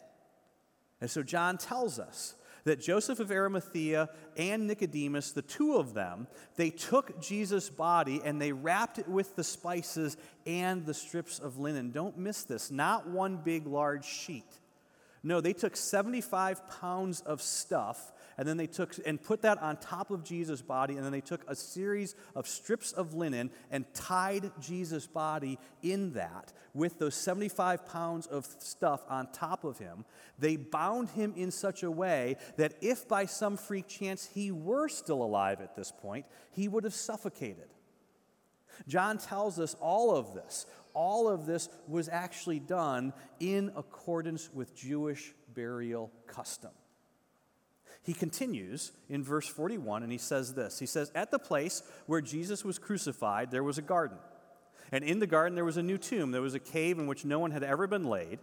And 1.00 1.10
so 1.10 1.22
John 1.22 1.56
tells 1.56 1.98
us 1.98 2.34
that 2.64 2.80
Joseph 2.80 3.20
of 3.20 3.30
Arimathea 3.30 4.08
and 4.36 4.66
Nicodemus, 4.66 5.32
the 5.32 5.42
two 5.42 5.76
of 5.76 5.94
them, 5.94 6.26
they 6.56 6.70
took 6.70 7.20
Jesus' 7.20 7.68
body 7.68 8.20
and 8.24 8.40
they 8.40 8.52
wrapped 8.52 8.98
it 8.98 9.06
with 9.06 9.36
the 9.36 9.44
spices 9.44 10.16
and 10.46 10.84
the 10.84 10.94
strips 10.94 11.38
of 11.38 11.58
linen. 11.58 11.90
Don't 11.90 12.18
miss 12.18 12.42
this, 12.42 12.70
not 12.70 13.08
one 13.08 13.36
big, 13.36 13.66
large 13.66 14.06
sheet. 14.06 14.60
No, 15.22 15.40
they 15.40 15.52
took 15.52 15.76
75 15.76 16.68
pounds 16.80 17.20
of 17.22 17.40
stuff 17.40 18.12
and 18.36 18.46
then 18.46 18.56
they 18.56 18.66
took 18.66 18.94
and 19.06 19.22
put 19.22 19.42
that 19.42 19.62
on 19.62 19.76
top 19.76 20.10
of 20.10 20.24
Jesus' 20.24 20.62
body, 20.62 20.96
and 20.96 21.04
then 21.04 21.12
they 21.12 21.20
took 21.20 21.42
a 21.48 21.54
series 21.54 22.14
of 22.34 22.48
strips 22.48 22.92
of 22.92 23.14
linen 23.14 23.50
and 23.70 23.84
tied 23.94 24.50
Jesus' 24.60 25.06
body 25.06 25.58
in 25.82 26.12
that 26.14 26.52
with 26.74 26.98
those 26.98 27.14
75 27.14 27.86
pounds 27.86 28.26
of 28.26 28.44
stuff 28.58 29.02
on 29.08 29.30
top 29.32 29.64
of 29.64 29.78
him. 29.78 30.04
They 30.38 30.56
bound 30.56 31.10
him 31.10 31.32
in 31.36 31.50
such 31.50 31.82
a 31.82 31.90
way 31.90 32.36
that 32.56 32.74
if 32.80 33.08
by 33.08 33.26
some 33.26 33.56
freak 33.56 33.88
chance 33.88 34.28
he 34.34 34.50
were 34.50 34.88
still 34.88 35.22
alive 35.22 35.60
at 35.60 35.76
this 35.76 35.92
point, 35.92 36.26
he 36.50 36.68
would 36.68 36.84
have 36.84 36.94
suffocated. 36.94 37.68
John 38.88 39.18
tells 39.18 39.58
us 39.60 39.76
all 39.80 40.16
of 40.16 40.34
this. 40.34 40.66
All 40.94 41.28
of 41.28 41.46
this 41.46 41.68
was 41.88 42.08
actually 42.08 42.60
done 42.60 43.12
in 43.40 43.72
accordance 43.76 44.52
with 44.52 44.74
Jewish 44.74 45.32
burial 45.54 46.10
custom. 46.26 46.70
He 48.04 48.12
continues 48.12 48.92
in 49.08 49.25
verse 49.25 49.49
41 49.49 50.02
and 50.02 50.12
he 50.12 50.18
says 50.18 50.54
this 50.54 50.78
He 50.78 50.87
says, 50.87 51.11
At 51.14 51.30
the 51.30 51.38
place 51.38 51.82
where 52.06 52.20
Jesus 52.20 52.64
was 52.64 52.78
crucified, 52.78 53.50
there 53.50 53.64
was 53.64 53.78
a 53.78 53.82
garden. 53.82 54.18
And 54.92 55.02
in 55.02 55.18
the 55.18 55.26
garden, 55.26 55.54
there 55.54 55.64
was 55.64 55.78
a 55.78 55.82
new 55.82 55.99
tomb. 55.99 56.30
There 56.30 56.42
was 56.42 56.54
a 56.54 56.61
cave 56.61 56.99
in 56.99 57.06
which 57.06 57.25
no 57.25 57.38
one 57.38 57.50
had 57.50 57.62
ever 57.62 57.87
been 57.87 58.04
laid. 58.04 58.38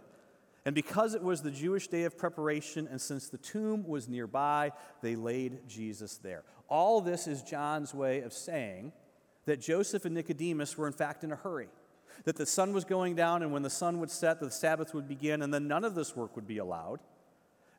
And 0.64 0.74
because 0.74 1.14
it 1.14 1.22
was 1.22 1.42
the 1.42 1.50
Jewish 1.50 1.88
day 1.88 2.02
of 2.04 2.18
preparation, 2.18 2.88
and 2.90 3.00
since 3.00 3.28
the 3.28 3.38
tomb 3.38 3.86
was 3.86 4.08
nearby, 4.08 4.72
they 5.00 5.16
laid 5.16 5.68
Jesus 5.68 6.18
there. 6.18 6.42
All 6.68 7.00
this 7.00 7.26
is 7.26 7.42
John's 7.42 7.94
way 7.94 8.20
of 8.20 8.32
saying 8.32 8.92
that 9.46 9.60
Joseph 9.60 10.04
and 10.04 10.14
Nicodemus 10.14 10.76
were, 10.76 10.86
in 10.86 10.92
fact, 10.92 11.24
in 11.24 11.32
a 11.32 11.36
hurry. 11.36 11.68
That 12.24 12.36
the 12.36 12.46
sun 12.46 12.72
was 12.72 12.84
going 12.84 13.16
down, 13.16 13.42
and 13.42 13.52
when 13.52 13.62
the 13.62 13.70
sun 13.70 13.98
would 14.00 14.10
set, 14.10 14.38
the 14.40 14.50
Sabbath 14.50 14.94
would 14.94 15.08
begin, 15.08 15.42
and 15.42 15.52
then 15.54 15.66
none 15.66 15.84
of 15.84 15.94
this 15.94 16.14
work 16.14 16.36
would 16.36 16.46
be 16.46 16.58
allowed. 16.58 17.00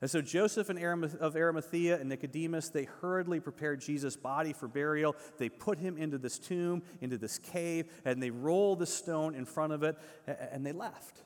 And 0.03 0.11
so 0.11 0.21
Joseph 0.21 0.67
and 0.67 0.77
of 1.21 1.37
Arimathea 1.37 1.97
and 1.97 2.09
Nicodemus, 2.09 2.67
they 2.67 2.83
hurriedly 2.83 3.39
prepared 3.39 3.79
Jesus' 3.79 4.17
body 4.17 4.51
for 4.51 4.67
burial. 4.67 5.15
They 5.37 5.47
put 5.47 5.77
him 5.77 5.97
into 5.97 6.17
this 6.17 6.37
tomb, 6.37 6.83
into 6.99 7.17
this 7.17 7.37
cave, 7.37 7.89
and 8.03 8.21
they 8.21 8.29
rolled 8.29 8.79
the 8.79 8.85
stone 8.85 9.33
in 9.33 9.45
front 9.45 9.71
of 9.71 9.81
it, 9.81 9.97
and 10.27 10.65
they 10.65 10.73
left. 10.73 11.21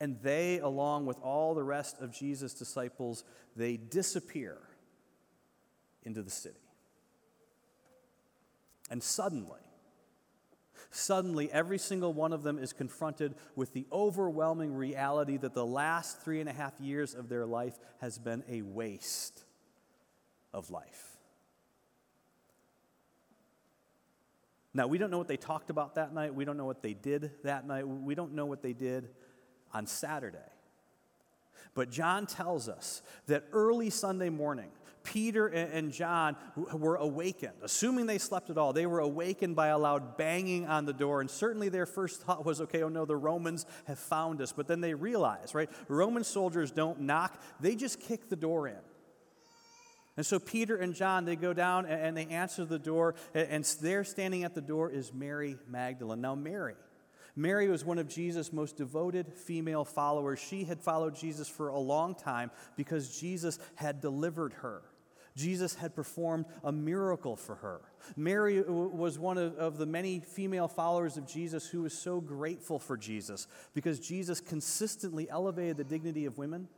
And 0.00 0.20
they, 0.24 0.58
along 0.58 1.06
with 1.06 1.20
all 1.20 1.54
the 1.54 1.62
rest 1.62 2.00
of 2.00 2.12
Jesus' 2.12 2.52
disciples, 2.52 3.22
they 3.54 3.76
disappear 3.76 4.58
into 6.02 6.20
the 6.20 6.30
city. 6.30 6.58
And 8.90 9.00
suddenly, 9.00 9.63
Suddenly, 10.90 11.50
every 11.50 11.78
single 11.78 12.12
one 12.12 12.32
of 12.32 12.42
them 12.42 12.58
is 12.58 12.72
confronted 12.72 13.34
with 13.56 13.72
the 13.72 13.86
overwhelming 13.92 14.74
reality 14.74 15.36
that 15.38 15.54
the 15.54 15.66
last 15.66 16.20
three 16.20 16.40
and 16.40 16.48
a 16.48 16.52
half 16.52 16.78
years 16.80 17.14
of 17.14 17.28
their 17.28 17.46
life 17.46 17.78
has 18.00 18.18
been 18.18 18.42
a 18.48 18.62
waste 18.62 19.44
of 20.52 20.70
life. 20.70 21.14
Now, 24.72 24.88
we 24.88 24.98
don't 24.98 25.10
know 25.10 25.18
what 25.18 25.28
they 25.28 25.36
talked 25.36 25.70
about 25.70 25.94
that 25.94 26.12
night. 26.12 26.34
We 26.34 26.44
don't 26.44 26.56
know 26.56 26.64
what 26.64 26.82
they 26.82 26.94
did 26.94 27.30
that 27.44 27.66
night. 27.66 27.86
We 27.86 28.14
don't 28.16 28.32
know 28.32 28.46
what 28.46 28.60
they 28.60 28.72
did 28.72 29.08
on 29.72 29.86
Saturday. 29.86 30.38
But 31.74 31.90
John 31.90 32.26
tells 32.26 32.68
us 32.68 33.02
that 33.26 33.44
early 33.52 33.90
Sunday 33.90 34.30
morning, 34.30 34.70
Peter 35.04 35.46
and 35.46 35.92
John 35.92 36.36
were 36.56 36.96
awakened, 36.96 37.52
assuming 37.62 38.06
they 38.06 38.18
slept 38.18 38.50
at 38.50 38.58
all. 38.58 38.72
They 38.72 38.86
were 38.86 39.00
awakened 39.00 39.54
by 39.54 39.68
a 39.68 39.78
loud 39.78 40.16
banging 40.16 40.66
on 40.66 40.86
the 40.86 40.92
door. 40.92 41.20
And 41.20 41.30
certainly 41.30 41.68
their 41.68 41.86
first 41.86 42.22
thought 42.22 42.44
was, 42.44 42.60
okay, 42.62 42.82
oh 42.82 42.88
no, 42.88 43.04
the 43.04 43.16
Romans 43.16 43.66
have 43.86 43.98
found 43.98 44.40
us. 44.40 44.52
But 44.52 44.66
then 44.66 44.80
they 44.80 44.94
realize, 44.94 45.54
right? 45.54 45.70
Roman 45.88 46.24
soldiers 46.24 46.70
don't 46.70 47.00
knock, 47.00 47.40
they 47.60 47.76
just 47.76 48.00
kick 48.00 48.28
the 48.28 48.36
door 48.36 48.66
in. 48.66 48.78
And 50.16 50.24
so 50.24 50.38
Peter 50.38 50.76
and 50.76 50.94
John, 50.94 51.24
they 51.24 51.36
go 51.36 51.52
down 51.52 51.86
and 51.86 52.16
they 52.16 52.26
answer 52.26 52.64
the 52.64 52.78
door. 52.78 53.14
And 53.34 53.64
there 53.80 54.04
standing 54.04 54.44
at 54.44 54.54
the 54.54 54.60
door 54.60 54.90
is 54.90 55.12
Mary 55.12 55.58
Magdalene. 55.68 56.20
Now, 56.20 56.34
Mary, 56.34 56.76
Mary 57.36 57.68
was 57.68 57.84
one 57.84 57.98
of 57.98 58.08
Jesus' 58.08 58.52
most 58.52 58.76
devoted 58.76 59.32
female 59.34 59.84
followers. 59.84 60.38
She 60.38 60.64
had 60.64 60.80
followed 60.80 61.16
Jesus 61.16 61.48
for 61.48 61.68
a 61.68 61.78
long 61.78 62.14
time 62.14 62.50
because 62.76 63.18
Jesus 63.18 63.58
had 63.74 64.00
delivered 64.00 64.52
her. 64.54 64.82
Jesus 65.36 65.74
had 65.74 65.96
performed 65.96 66.46
a 66.62 66.70
miracle 66.70 67.34
for 67.34 67.56
her. 67.56 67.80
Mary 68.16 68.62
was 68.62 69.18
one 69.18 69.36
of, 69.36 69.56
of, 69.56 69.78
the 69.78 69.86
many 69.86 70.20
female 70.20 70.68
followers 70.68 71.16
of 71.16 71.26
Jesus 71.26 71.66
who 71.66 71.82
was 71.82 71.92
so 71.92 72.20
grateful 72.20 72.78
for 72.78 72.96
Jesus 72.96 73.48
because 73.74 73.98
Jesus 73.98 74.40
consistently 74.40 75.28
elevated 75.28 75.76
the 75.76 75.84
dignity 75.84 76.24
of 76.26 76.38
women, 76.38 76.68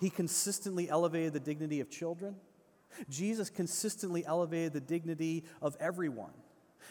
he 0.00 0.10
consistently 0.10 0.90
elevated 0.90 1.32
the 1.32 1.40
dignity 1.40 1.78
of 1.78 1.90
children. 1.90 2.34
Jesus 3.08 3.48
consistently 3.48 4.26
elevated 4.26 4.72
the 4.72 4.80
dignity 4.80 5.44
of 5.60 5.76
everyone. 5.78 6.32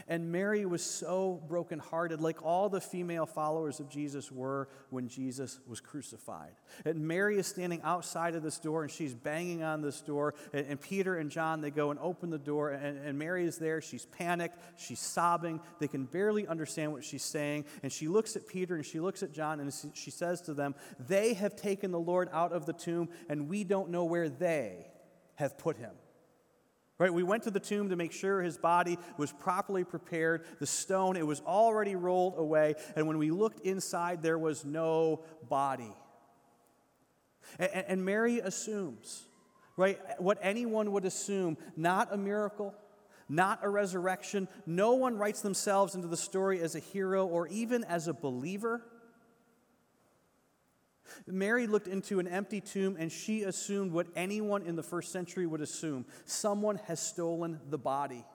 And 0.07 0.31
Mary 0.31 0.65
was 0.65 0.83
so 0.83 1.41
brokenhearted, 1.47 2.21
like 2.21 2.43
all 2.43 2.69
the 2.69 2.81
female 2.81 3.25
followers 3.25 3.79
of 3.79 3.89
Jesus 3.89 4.31
were 4.31 4.69
when 4.89 5.07
Jesus 5.07 5.59
was 5.67 5.79
crucified. 5.79 6.53
And 6.85 7.07
Mary 7.07 7.37
is 7.37 7.47
standing 7.47 7.81
outside 7.83 8.35
of 8.35 8.43
this 8.43 8.59
door 8.59 8.83
and 8.83 8.91
she's 8.91 9.13
banging 9.13 9.63
on 9.63 9.81
this 9.81 10.01
door. 10.01 10.33
And, 10.53 10.65
and 10.67 10.81
Peter 10.81 11.17
and 11.17 11.29
John, 11.29 11.61
they 11.61 11.71
go 11.71 11.91
and 11.91 11.99
open 11.99 12.29
the 12.29 12.37
door. 12.37 12.71
And, 12.71 12.97
and 12.97 13.17
Mary 13.17 13.45
is 13.45 13.57
there. 13.57 13.81
She's 13.81 14.05
panicked. 14.05 14.57
She's 14.77 14.99
sobbing. 14.99 15.59
They 15.79 15.87
can 15.87 16.05
barely 16.05 16.47
understand 16.47 16.91
what 16.91 17.03
she's 17.03 17.23
saying. 17.23 17.65
And 17.83 17.91
she 17.91 18.07
looks 18.07 18.35
at 18.35 18.47
Peter 18.47 18.75
and 18.75 18.85
she 18.85 18.99
looks 18.99 19.23
at 19.23 19.31
John 19.31 19.59
and 19.59 19.73
she 19.93 20.11
says 20.11 20.41
to 20.41 20.53
them, 20.53 20.75
They 21.07 21.33
have 21.33 21.55
taken 21.55 21.91
the 21.91 21.99
Lord 21.99 22.29
out 22.31 22.51
of 22.51 22.65
the 22.65 22.73
tomb, 22.73 23.09
and 23.29 23.49
we 23.49 23.63
don't 23.63 23.89
know 23.89 24.05
where 24.05 24.29
they 24.29 24.87
have 25.35 25.57
put 25.57 25.77
him. 25.77 25.91
Right? 27.01 27.11
We 27.11 27.23
went 27.23 27.41
to 27.43 27.49
the 27.49 27.59
tomb 27.59 27.89
to 27.89 27.95
make 27.95 28.11
sure 28.11 28.43
his 28.43 28.59
body 28.59 28.99
was 29.17 29.31
properly 29.31 29.83
prepared. 29.83 30.45
The 30.59 30.67
stone, 30.67 31.17
it 31.17 31.25
was 31.25 31.41
already 31.41 31.95
rolled 31.95 32.37
away. 32.37 32.75
And 32.95 33.07
when 33.07 33.17
we 33.17 33.31
looked 33.31 33.65
inside, 33.65 34.21
there 34.21 34.37
was 34.37 34.63
no 34.63 35.23
body. 35.49 35.95
And, 37.57 37.85
and 37.87 38.05
Mary 38.05 38.37
assumes, 38.37 39.23
right, 39.77 39.97
what 40.19 40.37
anyone 40.43 40.91
would 40.91 41.05
assume 41.05 41.57
not 41.75 42.09
a 42.13 42.17
miracle, 42.17 42.75
not 43.27 43.61
a 43.63 43.69
resurrection. 43.69 44.47
No 44.67 44.93
one 44.93 45.17
writes 45.17 45.41
themselves 45.41 45.95
into 45.95 46.07
the 46.07 46.15
story 46.15 46.61
as 46.61 46.75
a 46.75 46.79
hero 46.79 47.25
or 47.25 47.47
even 47.47 47.83
as 47.85 48.07
a 48.07 48.13
believer. 48.13 48.83
Mary 51.27 51.67
looked 51.67 51.87
into 51.87 52.19
an 52.19 52.27
empty 52.27 52.61
tomb 52.61 52.95
and 52.99 53.11
she 53.11 53.43
assumed 53.43 53.91
what 53.91 54.07
anyone 54.15 54.63
in 54.63 54.75
the 54.75 54.83
first 54.83 55.11
century 55.11 55.45
would 55.45 55.61
assume 55.61 56.05
someone 56.25 56.77
has 56.87 56.99
stolen 56.99 57.59
the 57.69 57.77
body. 57.77 58.25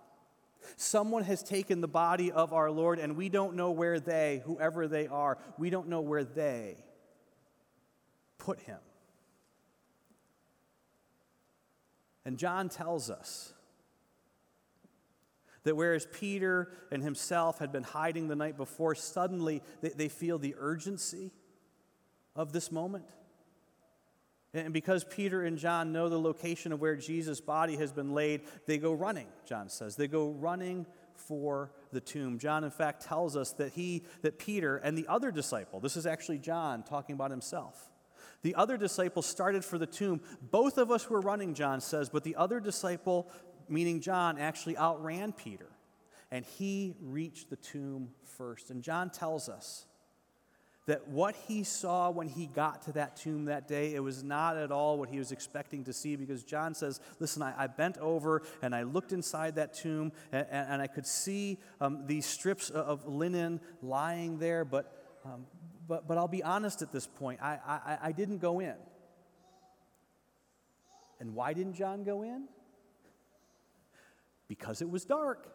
Someone 0.77 1.23
has 1.23 1.43
taken 1.43 1.81
the 1.81 1.89
body 1.89 2.33
of 2.33 2.53
our 2.53 2.71
Lord, 2.71 2.99
and 2.99 3.17
we 3.17 3.29
don't 3.29 3.55
know 3.55 3.71
where 3.71 4.01
they, 4.01 4.43
whoever 4.47 4.89
they 4.89 5.07
are, 5.07 5.39
we 5.59 5.71
don't 5.71 5.89
know 5.89 6.01
where 6.01 6.25
they 6.25 6.77
put 8.39 8.61
him. 8.61 8.79
And 12.25 12.39
John 12.39 12.69
tells 12.69 13.09
us 13.11 13.53
that 15.63 15.77
whereas 15.77 16.07
Peter 16.13 16.73
and 16.91 17.03
himself 17.03 17.59
had 17.59 17.71
been 17.71 17.85
hiding 17.85 18.29
the 18.29 18.37
night 18.37 18.57
before, 18.57 18.95
suddenly 18.95 19.63
they, 19.81 19.91
they 19.91 20.09
feel 20.09 20.39
the 20.39 20.55
urgency 20.59 21.33
of 22.37 22.53
this 22.53 22.71
moment. 22.71 23.11
And 24.55 24.73
because 24.73 25.05
Peter 25.05 25.45
and 25.45 25.59
John 25.59 25.93
know 25.93 26.09
the 26.09 26.19
location 26.19 26.73
of 26.73 26.81
where 26.81 26.97
Jesus' 26.97 27.41
body 27.41 27.77
has 27.77 27.93
been 27.93 28.15
laid, 28.15 28.43
they 28.67 28.79
go 28.79 28.93
running, 28.93 29.27
John 29.45 29.69
says. 29.69 29.97
They 29.97 30.09
go 30.09 30.31
running 30.31 30.87
for 31.15 31.73
the 31.93 32.01
tomb. 32.01 32.39
John, 32.39 32.65
in 32.65 32.71
fact, 32.71 33.03
tells 33.03 33.37
us 33.37 33.53
that 33.55 33.73
he, 33.73 34.05
that 34.23 34.39
Peter 34.39 34.77
and 34.77 34.97
the 34.97 35.07
other 35.09 35.31
disciple, 35.31 35.81
this 35.81 35.97
is 35.97 36.07
actually 36.07 36.39
John 36.39 36.83
talking 36.85 37.15
about 37.15 37.31
himself. 37.31 37.91
The 38.43 38.55
other 38.55 38.77
disciple 38.77 39.23
started 39.23 39.65
for 39.65 39.77
the 39.77 39.87
tomb. 39.87 40.21
Both 40.51 40.79
of 40.79 40.91
us 40.91 41.11
were 41.11 41.21
running, 41.21 41.55
John 41.55 41.81
says, 41.81 42.09
but 42.09 42.23
the 42.23 42.37
other 42.37 42.61
disciple, 42.61 43.31
meaning 43.69 44.01
John, 44.01 44.39
actually 44.39 44.77
outran 44.79 45.33
Peter. 45.33 45.69
And 46.31 46.45
he 46.45 46.95
reached 47.01 47.51
the 47.51 47.57
tomb 47.57 48.11
first. 48.25 48.71
And 48.71 48.83
John 48.83 49.11
tells 49.11 49.49
us 49.49 49.87
that 50.87 51.09
what 51.09 51.35
he 51.49 51.65
saw 51.65 52.11
when 52.11 52.29
he 52.29 52.47
got 52.47 52.83
to 52.83 52.93
that 52.93 53.17
tomb 53.17 53.47
that 53.47 53.67
day, 53.67 53.95
it 53.95 54.01
was 54.01 54.23
not 54.23 54.57
at 54.57 54.71
all 54.71 54.99
what 54.99 55.09
he 55.09 55.19
was 55.19 55.33
expecting 55.33 55.83
to 55.85 55.93
see 55.93 56.15
because 56.15 56.45
John 56.45 56.75
says, 56.75 57.01
Listen, 57.19 57.43
I, 57.43 57.65
I 57.65 57.67
bent 57.67 57.99
over 57.99 58.43
and 58.63 58.75
I 58.75 58.85
looked 58.85 59.13
inside 59.13 59.57
that 59.57 59.75
tomb 59.75 60.13
and, 60.31 60.47
and 60.51 60.81
I 60.81 60.87
could 60.87 61.07
see 61.07 61.59
um, 61.81 62.05
these 62.07 62.25
strips 62.25 62.71
of 62.71 63.07
linen 63.07 63.61
lying 63.83 64.39
there, 64.39 64.65
but, 64.65 65.21
um, 65.25 65.47
but, 65.89 66.07
but 66.07 66.19
I'll 66.19 66.29
be 66.29 66.45
honest 66.45 66.83
at 66.83 66.93
this 66.93 67.07
point, 67.07 67.43
I, 67.43 67.59
I, 67.67 67.99
I 68.05 68.13
didn't 68.13 68.39
go 68.39 68.61
in. 68.61 68.77
And 71.19 71.35
why 71.35 71.53
didn't 71.53 71.75
John 71.75 72.05
go 72.05 72.23
in? 72.23 72.45
Because 74.47 74.83
it 74.83 74.89
was 74.89 75.05
dark. 75.05 75.49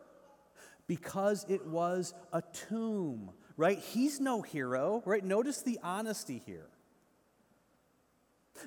Because 0.88 1.45
it 1.47 1.65
was 1.65 2.13
a 2.33 2.41
tomb 2.67 3.31
right? 3.62 3.77
He's 3.77 4.20
no 4.20 4.41
hero, 4.41 5.03
right? 5.06 5.24
Notice 5.24 5.62
the 5.62 5.77
honesty 5.84 6.41
here. 6.48 6.65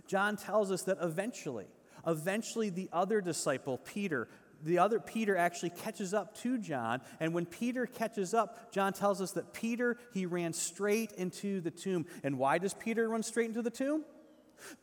John 0.06 0.36
tells 0.36 0.70
us 0.70 0.82
that 0.82 0.98
eventually, 1.02 1.66
eventually 2.06 2.70
the 2.70 2.88
other 2.92 3.20
disciple, 3.20 3.78
Peter, 3.78 4.28
the 4.62 4.78
other 4.78 5.00
Peter 5.00 5.36
actually 5.36 5.70
catches 5.70 6.14
up 6.14 6.38
to 6.42 6.58
John. 6.58 7.00
And 7.18 7.34
when 7.34 7.44
Peter 7.44 7.86
catches 7.86 8.34
up, 8.34 8.72
John 8.72 8.92
tells 8.92 9.20
us 9.20 9.32
that 9.32 9.52
Peter, 9.52 9.98
he 10.12 10.26
ran 10.26 10.52
straight 10.52 11.10
into 11.12 11.60
the 11.60 11.72
tomb. 11.72 12.06
And 12.22 12.38
why 12.38 12.58
does 12.58 12.72
Peter 12.72 13.08
run 13.08 13.24
straight 13.24 13.48
into 13.48 13.62
the 13.62 13.70
tomb? 13.70 14.04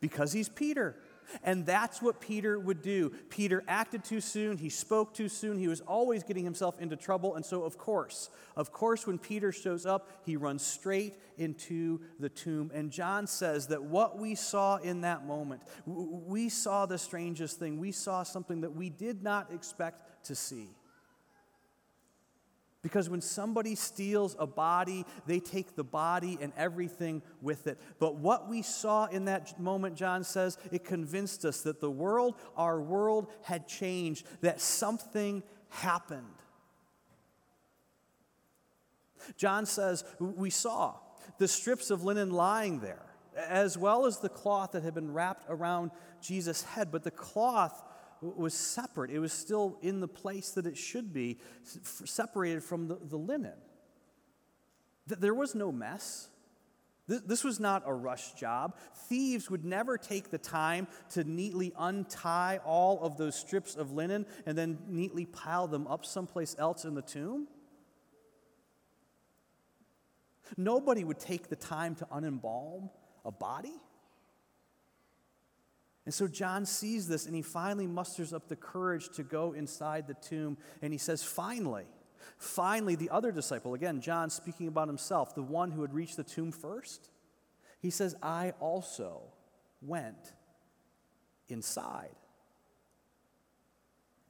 Because 0.02 0.30
he's 0.30 0.50
Peter. 0.50 0.94
And 1.42 1.64
that's 1.66 2.02
what 2.02 2.20
Peter 2.20 2.58
would 2.58 2.82
do. 2.82 3.10
Peter 3.30 3.62
acted 3.68 4.04
too 4.04 4.20
soon, 4.20 4.58
he 4.58 4.68
spoke 4.68 5.14
too 5.14 5.28
soon, 5.28 5.58
he 5.58 5.68
was 5.68 5.80
always 5.82 6.22
getting 6.22 6.44
himself 6.44 6.78
into 6.80 6.96
trouble. 6.96 7.34
And 7.34 7.44
so, 7.44 7.62
of 7.62 7.78
course, 7.78 8.30
of 8.56 8.72
course, 8.72 9.06
when 9.06 9.18
Peter 9.18 9.52
shows 9.52 9.86
up, 9.86 10.10
he 10.24 10.36
runs 10.36 10.64
straight 10.64 11.16
into 11.38 12.00
the 12.18 12.28
tomb. 12.28 12.70
And 12.74 12.90
John 12.90 13.26
says 13.26 13.68
that 13.68 13.82
what 13.82 14.18
we 14.18 14.34
saw 14.34 14.76
in 14.76 15.02
that 15.02 15.26
moment, 15.26 15.62
we 15.86 16.48
saw 16.48 16.86
the 16.86 16.98
strangest 16.98 17.58
thing. 17.58 17.78
We 17.78 17.92
saw 17.92 18.22
something 18.22 18.60
that 18.62 18.74
we 18.74 18.90
did 18.90 19.22
not 19.22 19.52
expect 19.52 20.24
to 20.26 20.34
see. 20.34 20.68
Because 22.92 23.08
when 23.08 23.22
somebody 23.22 23.74
steals 23.74 24.36
a 24.38 24.46
body, 24.46 25.06
they 25.26 25.40
take 25.40 25.76
the 25.76 25.82
body 25.82 26.36
and 26.42 26.52
everything 26.58 27.22
with 27.40 27.66
it. 27.66 27.80
But 27.98 28.16
what 28.16 28.50
we 28.50 28.60
saw 28.60 29.06
in 29.06 29.24
that 29.24 29.58
moment, 29.58 29.96
John 29.96 30.24
says, 30.24 30.58
it 30.70 30.84
convinced 30.84 31.46
us 31.46 31.62
that 31.62 31.80
the 31.80 31.90
world, 31.90 32.34
our 32.54 32.82
world, 32.82 33.32
had 33.44 33.66
changed, 33.66 34.26
that 34.42 34.60
something 34.60 35.42
happened. 35.70 36.34
John 39.38 39.64
says, 39.64 40.04
We 40.20 40.50
saw 40.50 40.96
the 41.38 41.48
strips 41.48 41.90
of 41.90 42.04
linen 42.04 42.30
lying 42.30 42.80
there, 42.80 43.06
as 43.34 43.78
well 43.78 44.04
as 44.04 44.18
the 44.18 44.28
cloth 44.28 44.72
that 44.72 44.82
had 44.82 44.92
been 44.92 45.14
wrapped 45.14 45.46
around 45.48 45.92
Jesus' 46.20 46.62
head. 46.62 46.92
But 46.92 47.04
the 47.04 47.10
cloth 47.10 47.82
was 48.22 48.54
separate. 48.54 49.10
It 49.10 49.18
was 49.18 49.32
still 49.32 49.78
in 49.82 50.00
the 50.00 50.08
place 50.08 50.50
that 50.52 50.66
it 50.66 50.76
should 50.76 51.12
be, 51.12 51.38
separated 51.64 52.62
from 52.62 52.88
the, 52.88 52.98
the 53.02 53.16
linen. 53.16 53.54
There 55.06 55.34
was 55.34 55.54
no 55.54 55.72
mess. 55.72 56.28
This 57.08 57.42
was 57.42 57.58
not 57.58 57.82
a 57.84 57.92
rush 57.92 58.32
job. 58.34 58.76
Thieves 59.08 59.50
would 59.50 59.64
never 59.64 59.98
take 59.98 60.30
the 60.30 60.38
time 60.38 60.86
to 61.10 61.24
neatly 61.24 61.72
untie 61.76 62.60
all 62.64 63.00
of 63.02 63.16
those 63.16 63.34
strips 63.34 63.74
of 63.74 63.90
linen 63.90 64.24
and 64.46 64.56
then 64.56 64.78
neatly 64.88 65.26
pile 65.26 65.66
them 65.66 65.86
up 65.88 66.06
someplace 66.06 66.54
else 66.58 66.84
in 66.84 66.94
the 66.94 67.02
tomb. 67.02 67.48
Nobody 70.56 71.02
would 71.02 71.18
take 71.18 71.48
the 71.48 71.56
time 71.56 71.94
to 71.96 72.06
unembalm 72.12 72.90
a 73.24 73.32
body. 73.32 73.74
And 76.04 76.12
so 76.12 76.26
John 76.26 76.66
sees 76.66 77.06
this 77.06 77.26
and 77.26 77.34
he 77.34 77.42
finally 77.42 77.86
musters 77.86 78.32
up 78.32 78.48
the 78.48 78.56
courage 78.56 79.08
to 79.10 79.22
go 79.22 79.52
inside 79.52 80.06
the 80.06 80.14
tomb 80.14 80.58
and 80.80 80.92
he 80.92 80.98
says, 80.98 81.22
Finally, 81.22 81.84
finally, 82.38 82.96
the 82.96 83.10
other 83.10 83.30
disciple, 83.30 83.74
again, 83.74 84.00
John 84.00 84.30
speaking 84.30 84.66
about 84.66 84.88
himself, 84.88 85.34
the 85.34 85.42
one 85.42 85.70
who 85.70 85.82
had 85.82 85.94
reached 85.94 86.16
the 86.16 86.24
tomb 86.24 86.50
first, 86.50 87.08
he 87.80 87.90
says, 87.90 88.16
I 88.22 88.52
also 88.58 89.22
went 89.80 90.34
inside. 91.48 92.16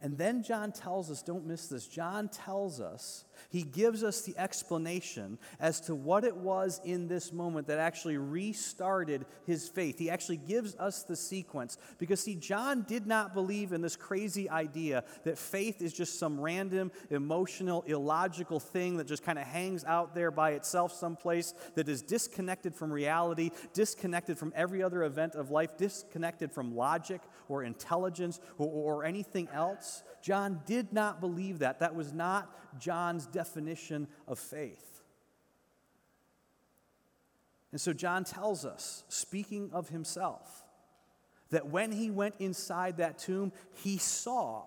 And 0.02 0.18
then 0.18 0.42
John 0.42 0.72
tells 0.72 1.10
us, 1.10 1.22
don't 1.22 1.46
miss 1.46 1.68
this, 1.68 1.86
John 1.86 2.28
tells 2.28 2.80
us, 2.80 3.24
he 3.50 3.62
gives 3.62 4.02
us 4.02 4.22
the 4.22 4.36
explanation 4.38 5.38
as 5.60 5.80
to 5.82 5.94
what 5.94 6.24
it 6.24 6.36
was 6.36 6.80
in 6.84 7.08
this 7.08 7.32
moment 7.32 7.66
that 7.66 7.78
actually 7.78 8.16
restarted 8.16 9.26
his 9.46 9.68
faith. 9.68 9.98
He 9.98 10.10
actually 10.10 10.38
gives 10.38 10.74
us 10.76 11.02
the 11.02 11.16
sequence. 11.16 11.76
Because, 11.98 12.20
see, 12.20 12.34
John 12.34 12.82
did 12.82 13.06
not 13.06 13.34
believe 13.34 13.72
in 13.72 13.80
this 13.80 13.96
crazy 13.96 14.48
idea 14.48 15.04
that 15.24 15.38
faith 15.38 15.82
is 15.82 15.92
just 15.92 16.18
some 16.18 16.40
random, 16.40 16.92
emotional, 17.10 17.82
illogical 17.82 18.60
thing 18.60 18.96
that 18.96 19.06
just 19.06 19.22
kind 19.22 19.38
of 19.38 19.44
hangs 19.44 19.84
out 19.84 20.14
there 20.14 20.30
by 20.30 20.52
itself 20.52 20.92
someplace 20.92 21.52
that 21.74 21.88
is 21.88 22.00
disconnected 22.00 22.74
from 22.74 22.92
reality, 22.92 23.50
disconnected 23.74 24.38
from 24.38 24.52
every 24.56 24.82
other 24.82 25.02
event 25.02 25.34
of 25.34 25.50
life, 25.50 25.76
disconnected 25.76 26.50
from 26.52 26.74
logic 26.74 27.20
or 27.48 27.64
intelligence 27.64 28.40
or, 28.56 28.68
or 28.68 29.04
anything 29.04 29.48
else. 29.52 29.91
John 30.22 30.60
did 30.66 30.92
not 30.92 31.20
believe 31.20 31.60
that. 31.60 31.80
That 31.80 31.94
was 31.94 32.12
not 32.12 32.54
John's 32.78 33.26
definition 33.26 34.06
of 34.28 34.38
faith. 34.38 35.02
And 37.72 37.80
so 37.80 37.92
John 37.92 38.24
tells 38.24 38.64
us, 38.64 39.04
speaking 39.08 39.70
of 39.72 39.88
himself, 39.88 40.64
that 41.50 41.66
when 41.66 41.92
he 41.92 42.10
went 42.10 42.34
inside 42.38 42.98
that 42.98 43.18
tomb, 43.18 43.52
he 43.74 43.98
saw 43.98 44.64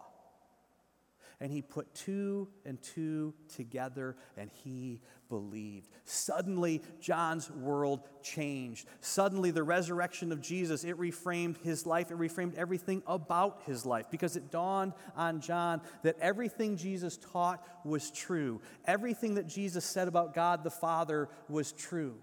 and 1.45 1.53
he 1.53 1.61
put 1.61 1.93
two 1.93 2.47
and 2.65 2.81
two 2.81 3.31
together 3.55 4.15
and 4.35 4.49
he 4.63 4.99
believed. 5.29 5.91
Suddenly, 6.03 6.81
John's 6.99 7.51
world 7.51 7.99
changed. 8.23 8.87
Suddenly, 8.99 9.51
the 9.51 9.61
resurrection 9.61 10.31
of 10.31 10.41
Jesus, 10.41 10.83
it 10.83 10.97
reframed 10.97 11.61
his 11.61 11.85
life. 11.85 12.09
It 12.09 12.17
reframed 12.17 12.55
everything 12.55 13.03
about 13.05 13.61
his 13.67 13.85
life 13.85 14.07
because 14.09 14.35
it 14.35 14.50
dawned 14.50 14.93
on 15.15 15.39
John 15.39 15.81
that 16.01 16.17
everything 16.20 16.77
Jesus 16.77 17.15
taught 17.31 17.63
was 17.85 18.09
true. 18.09 18.59
Everything 18.85 19.35
that 19.35 19.46
Jesus 19.46 19.85
said 19.85 20.07
about 20.07 20.33
God 20.33 20.63
the 20.63 20.72
Father 20.72 21.29
was 21.48 21.74
true. 21.74 22.15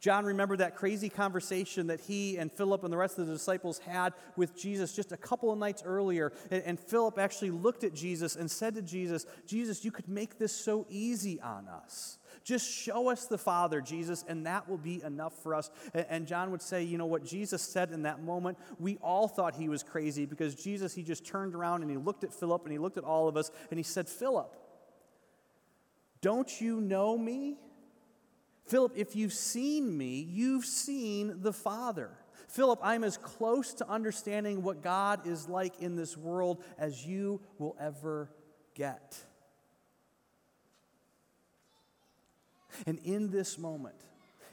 John 0.00 0.24
remembered 0.24 0.58
that 0.58 0.76
crazy 0.76 1.08
conversation 1.08 1.86
that 1.88 2.00
he 2.00 2.36
and 2.36 2.50
Philip 2.50 2.84
and 2.84 2.92
the 2.92 2.96
rest 2.96 3.18
of 3.18 3.26
the 3.26 3.32
disciples 3.32 3.78
had 3.78 4.14
with 4.36 4.56
Jesus 4.56 4.94
just 4.94 5.12
a 5.12 5.16
couple 5.16 5.52
of 5.52 5.58
nights 5.58 5.82
earlier. 5.84 6.32
And, 6.50 6.62
and, 6.64 6.80
Philip 6.80 7.18
actually 7.18 7.50
looked 7.50 7.84
at 7.84 7.94
Jesus 7.94 8.36
and 8.36 8.50
said 8.50 8.74
to 8.74 8.82
Jesus, 8.82 9.26
Jesus, 9.46 9.84
you 9.84 9.90
could 9.90 10.08
make 10.08 10.38
this 10.38 10.52
so 10.52 10.86
easy 10.88 11.40
on 11.40 11.68
us. 11.68 12.18
Just 12.44 12.68
show 12.68 13.08
us 13.08 13.26
the 13.26 13.38
Father, 13.38 13.80
Jesus, 13.80 14.24
and 14.26 14.46
that 14.46 14.68
will 14.68 14.78
be 14.78 15.02
enough 15.02 15.34
for 15.42 15.54
us. 15.54 15.70
And, 15.94 16.06
and 16.08 16.26
John 16.26 16.50
would 16.50 16.62
say, 16.62 16.82
you 16.82 16.98
know 16.98 17.06
what 17.06 17.24
Jesus 17.24 17.62
said 17.62 17.92
in 17.92 18.02
that 18.02 18.22
moment? 18.22 18.58
We 18.80 18.96
all 18.96 19.28
thought 19.28 19.54
he 19.54 19.68
was 19.68 19.82
crazy 19.82 20.26
because 20.26 20.54
Jesus, 20.54 20.94
he 20.94 21.02
just 21.02 21.24
turned 21.24 21.54
around 21.54 21.82
and 21.82 21.90
he 21.90 21.96
looked 21.96 22.24
at 22.24 22.32
Philip 22.32 22.64
and 22.64 22.72
he 22.72 22.78
looked 22.78 22.96
at 22.96 23.04
all 23.04 23.28
of 23.28 23.36
us 23.36 23.50
and 23.70 23.78
he 23.78 23.84
said, 23.84 24.08
Philip, 24.08 24.56
don't 26.20 26.60
you 26.60 26.80
know 26.80 27.16
me? 27.18 27.58
Philip, 28.66 28.92
if 28.96 29.16
you've 29.16 29.32
seen 29.32 29.96
me, 29.96 30.26
you've 30.28 30.64
seen 30.64 31.42
the 31.42 31.52
Father. 31.52 32.10
Philip, 32.48 32.80
I'm 32.82 33.02
as 33.02 33.16
close 33.16 33.74
to 33.74 33.88
understanding 33.88 34.62
what 34.62 34.82
God 34.82 35.26
is 35.26 35.48
like 35.48 35.80
in 35.80 35.96
this 35.96 36.16
world 36.16 36.62
as 36.78 37.06
you 37.06 37.40
will 37.58 37.76
ever 37.80 38.30
get. 38.74 39.18
And 42.86 42.98
in 43.00 43.30
this 43.30 43.58
moment, 43.58 43.96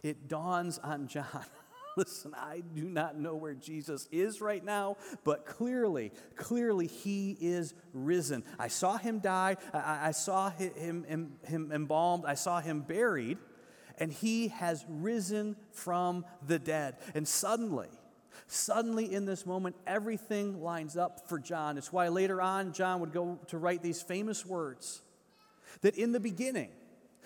it 0.03 0.27
dawns 0.27 0.79
on 0.79 1.07
John. 1.07 1.25
Listen, 1.97 2.33
I 2.37 2.61
do 2.73 2.83
not 2.85 3.17
know 3.17 3.35
where 3.35 3.53
Jesus 3.53 4.07
is 4.11 4.39
right 4.39 4.63
now, 4.63 4.95
but 5.25 5.45
clearly, 5.45 6.13
clearly, 6.35 6.87
he 6.87 7.35
is 7.41 7.73
risen. 7.93 8.45
I 8.57 8.69
saw 8.69 8.97
him 8.97 9.19
die. 9.19 9.57
I, 9.73 10.07
I 10.07 10.11
saw 10.11 10.49
him, 10.51 11.03
him, 11.03 11.33
him 11.43 11.71
embalmed. 11.73 12.23
I 12.25 12.35
saw 12.35 12.61
him 12.61 12.81
buried 12.81 13.37
and 13.99 14.11
he 14.11 14.49
has 14.49 14.85
risen 14.87 15.55
from 15.71 16.25
the 16.45 16.59
dead. 16.59 16.97
And 17.13 17.27
suddenly, 17.27 17.89
suddenly 18.47 19.13
in 19.13 19.25
this 19.25 19.45
moment, 19.45 19.75
everything 19.85 20.61
lines 20.61 20.97
up 20.97 21.27
for 21.27 21.39
John. 21.39 21.77
It's 21.77 21.93
why 21.93 22.07
later 22.07 22.41
on, 22.41 22.73
John 22.73 22.99
would 23.01 23.13
go 23.13 23.39
to 23.47 23.57
write 23.57 23.83
these 23.83 24.01
famous 24.01 24.45
words 24.45 25.01
that 25.81 25.95
in 25.95 26.11
the 26.11 26.19
beginning, 26.19 26.69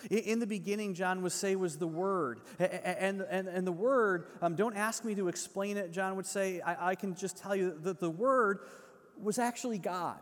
in 0.10 0.40
the 0.40 0.48
beginning, 0.48 0.96
John 0.96 1.22
would 1.22 1.32
say, 1.32 1.56
was 1.56 1.78
the 1.78 1.88
Word. 1.88 2.42
And, 2.60 3.22
and, 3.30 3.48
and 3.48 3.66
the 3.66 3.72
Word, 3.72 4.28
um, 4.42 4.56
don't 4.56 4.76
ask 4.76 5.06
me 5.06 5.16
to 5.16 5.28
explain 5.28 5.78
it, 5.78 5.92
John 5.92 6.16
would 6.18 6.26
say, 6.26 6.60
I, 6.62 6.92
I 6.92 6.96
can 6.96 7.16
just 7.16 7.38
tell 7.38 7.56
you 7.56 7.78
that 7.84 8.00
the 8.00 8.10
Word 8.10 8.60
was 9.22 9.40
actually 9.40 9.78
God. 9.78 10.20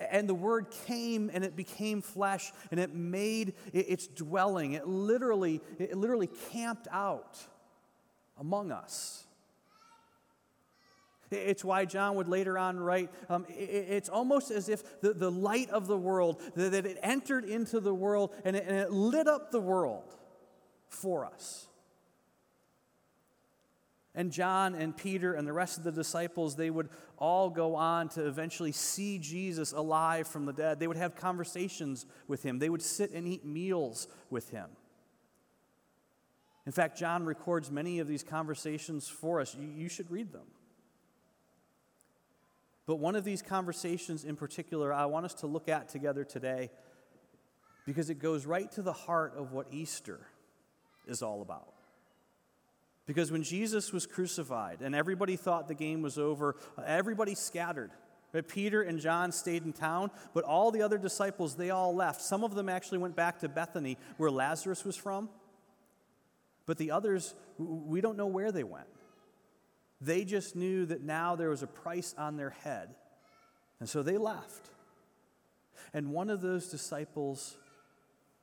And 0.00 0.28
the 0.28 0.34
word 0.34 0.70
came 0.86 1.30
and 1.32 1.44
it 1.44 1.54
became 1.56 2.00
flesh 2.00 2.52
and 2.70 2.80
it 2.80 2.94
made 2.94 3.54
its 3.72 4.06
dwelling. 4.06 4.72
It 4.72 4.86
literally, 4.86 5.60
it 5.78 5.96
literally 5.96 6.30
camped 6.50 6.88
out 6.90 7.38
among 8.38 8.72
us. 8.72 9.26
It's 11.30 11.64
why 11.64 11.84
John 11.84 12.16
would 12.16 12.28
later 12.28 12.58
on 12.58 12.78
write 12.80 13.10
um, 13.28 13.46
it's 13.48 14.08
almost 14.08 14.50
as 14.50 14.68
if 14.68 15.00
the, 15.00 15.12
the 15.12 15.30
light 15.30 15.70
of 15.70 15.86
the 15.86 15.96
world, 15.96 16.42
that 16.56 16.86
it 16.86 16.98
entered 17.02 17.44
into 17.44 17.78
the 17.78 17.94
world 17.94 18.34
and 18.44 18.56
it, 18.56 18.64
and 18.66 18.76
it 18.76 18.90
lit 18.90 19.28
up 19.28 19.52
the 19.52 19.60
world 19.60 20.12
for 20.88 21.24
us. 21.24 21.68
And 24.20 24.30
John 24.30 24.74
and 24.74 24.94
Peter 24.94 25.32
and 25.32 25.48
the 25.48 25.52
rest 25.54 25.78
of 25.78 25.84
the 25.84 25.90
disciples, 25.90 26.54
they 26.54 26.68
would 26.68 26.90
all 27.16 27.48
go 27.48 27.74
on 27.74 28.10
to 28.10 28.26
eventually 28.26 28.70
see 28.70 29.18
Jesus 29.18 29.72
alive 29.72 30.28
from 30.28 30.44
the 30.44 30.52
dead. 30.52 30.78
They 30.78 30.86
would 30.86 30.98
have 30.98 31.16
conversations 31.16 32.04
with 32.28 32.42
him, 32.42 32.58
they 32.58 32.68
would 32.68 32.82
sit 32.82 33.12
and 33.12 33.26
eat 33.26 33.46
meals 33.46 34.08
with 34.28 34.50
him. 34.50 34.68
In 36.66 36.72
fact, 36.72 36.98
John 36.98 37.24
records 37.24 37.70
many 37.70 37.98
of 37.98 38.08
these 38.08 38.22
conversations 38.22 39.08
for 39.08 39.40
us. 39.40 39.56
You, 39.58 39.66
you 39.66 39.88
should 39.88 40.10
read 40.10 40.32
them. 40.32 40.48
But 42.84 42.96
one 42.96 43.16
of 43.16 43.24
these 43.24 43.40
conversations 43.40 44.26
in 44.26 44.36
particular, 44.36 44.92
I 44.92 45.06
want 45.06 45.24
us 45.24 45.34
to 45.36 45.46
look 45.46 45.66
at 45.66 45.88
together 45.88 46.24
today 46.24 46.68
because 47.86 48.10
it 48.10 48.18
goes 48.18 48.44
right 48.44 48.70
to 48.72 48.82
the 48.82 48.92
heart 48.92 49.32
of 49.34 49.52
what 49.52 49.68
Easter 49.70 50.20
is 51.06 51.22
all 51.22 51.40
about. 51.40 51.72
Because 53.10 53.32
when 53.32 53.42
Jesus 53.42 53.92
was 53.92 54.06
crucified 54.06 54.82
and 54.82 54.94
everybody 54.94 55.34
thought 55.34 55.66
the 55.66 55.74
game 55.74 56.00
was 56.00 56.16
over, 56.16 56.54
everybody 56.86 57.34
scattered. 57.34 57.90
Peter 58.46 58.82
and 58.82 59.00
John 59.00 59.32
stayed 59.32 59.64
in 59.64 59.72
town, 59.72 60.12
but 60.32 60.44
all 60.44 60.70
the 60.70 60.82
other 60.82 60.96
disciples, 60.96 61.56
they 61.56 61.70
all 61.70 61.92
left. 61.92 62.22
Some 62.22 62.44
of 62.44 62.54
them 62.54 62.68
actually 62.68 62.98
went 62.98 63.16
back 63.16 63.40
to 63.40 63.48
Bethany, 63.48 63.98
where 64.16 64.30
Lazarus 64.30 64.84
was 64.84 64.94
from. 64.94 65.28
But 66.66 66.78
the 66.78 66.92
others, 66.92 67.34
we 67.58 68.00
don't 68.00 68.16
know 68.16 68.28
where 68.28 68.52
they 68.52 68.62
went. 68.62 68.86
They 70.00 70.24
just 70.24 70.54
knew 70.54 70.86
that 70.86 71.02
now 71.02 71.34
there 71.34 71.50
was 71.50 71.64
a 71.64 71.66
price 71.66 72.14
on 72.16 72.36
their 72.36 72.50
head. 72.50 72.94
And 73.80 73.88
so 73.88 74.04
they 74.04 74.18
left. 74.18 74.70
And 75.92 76.12
one 76.12 76.30
of 76.30 76.42
those 76.42 76.68
disciples 76.68 77.56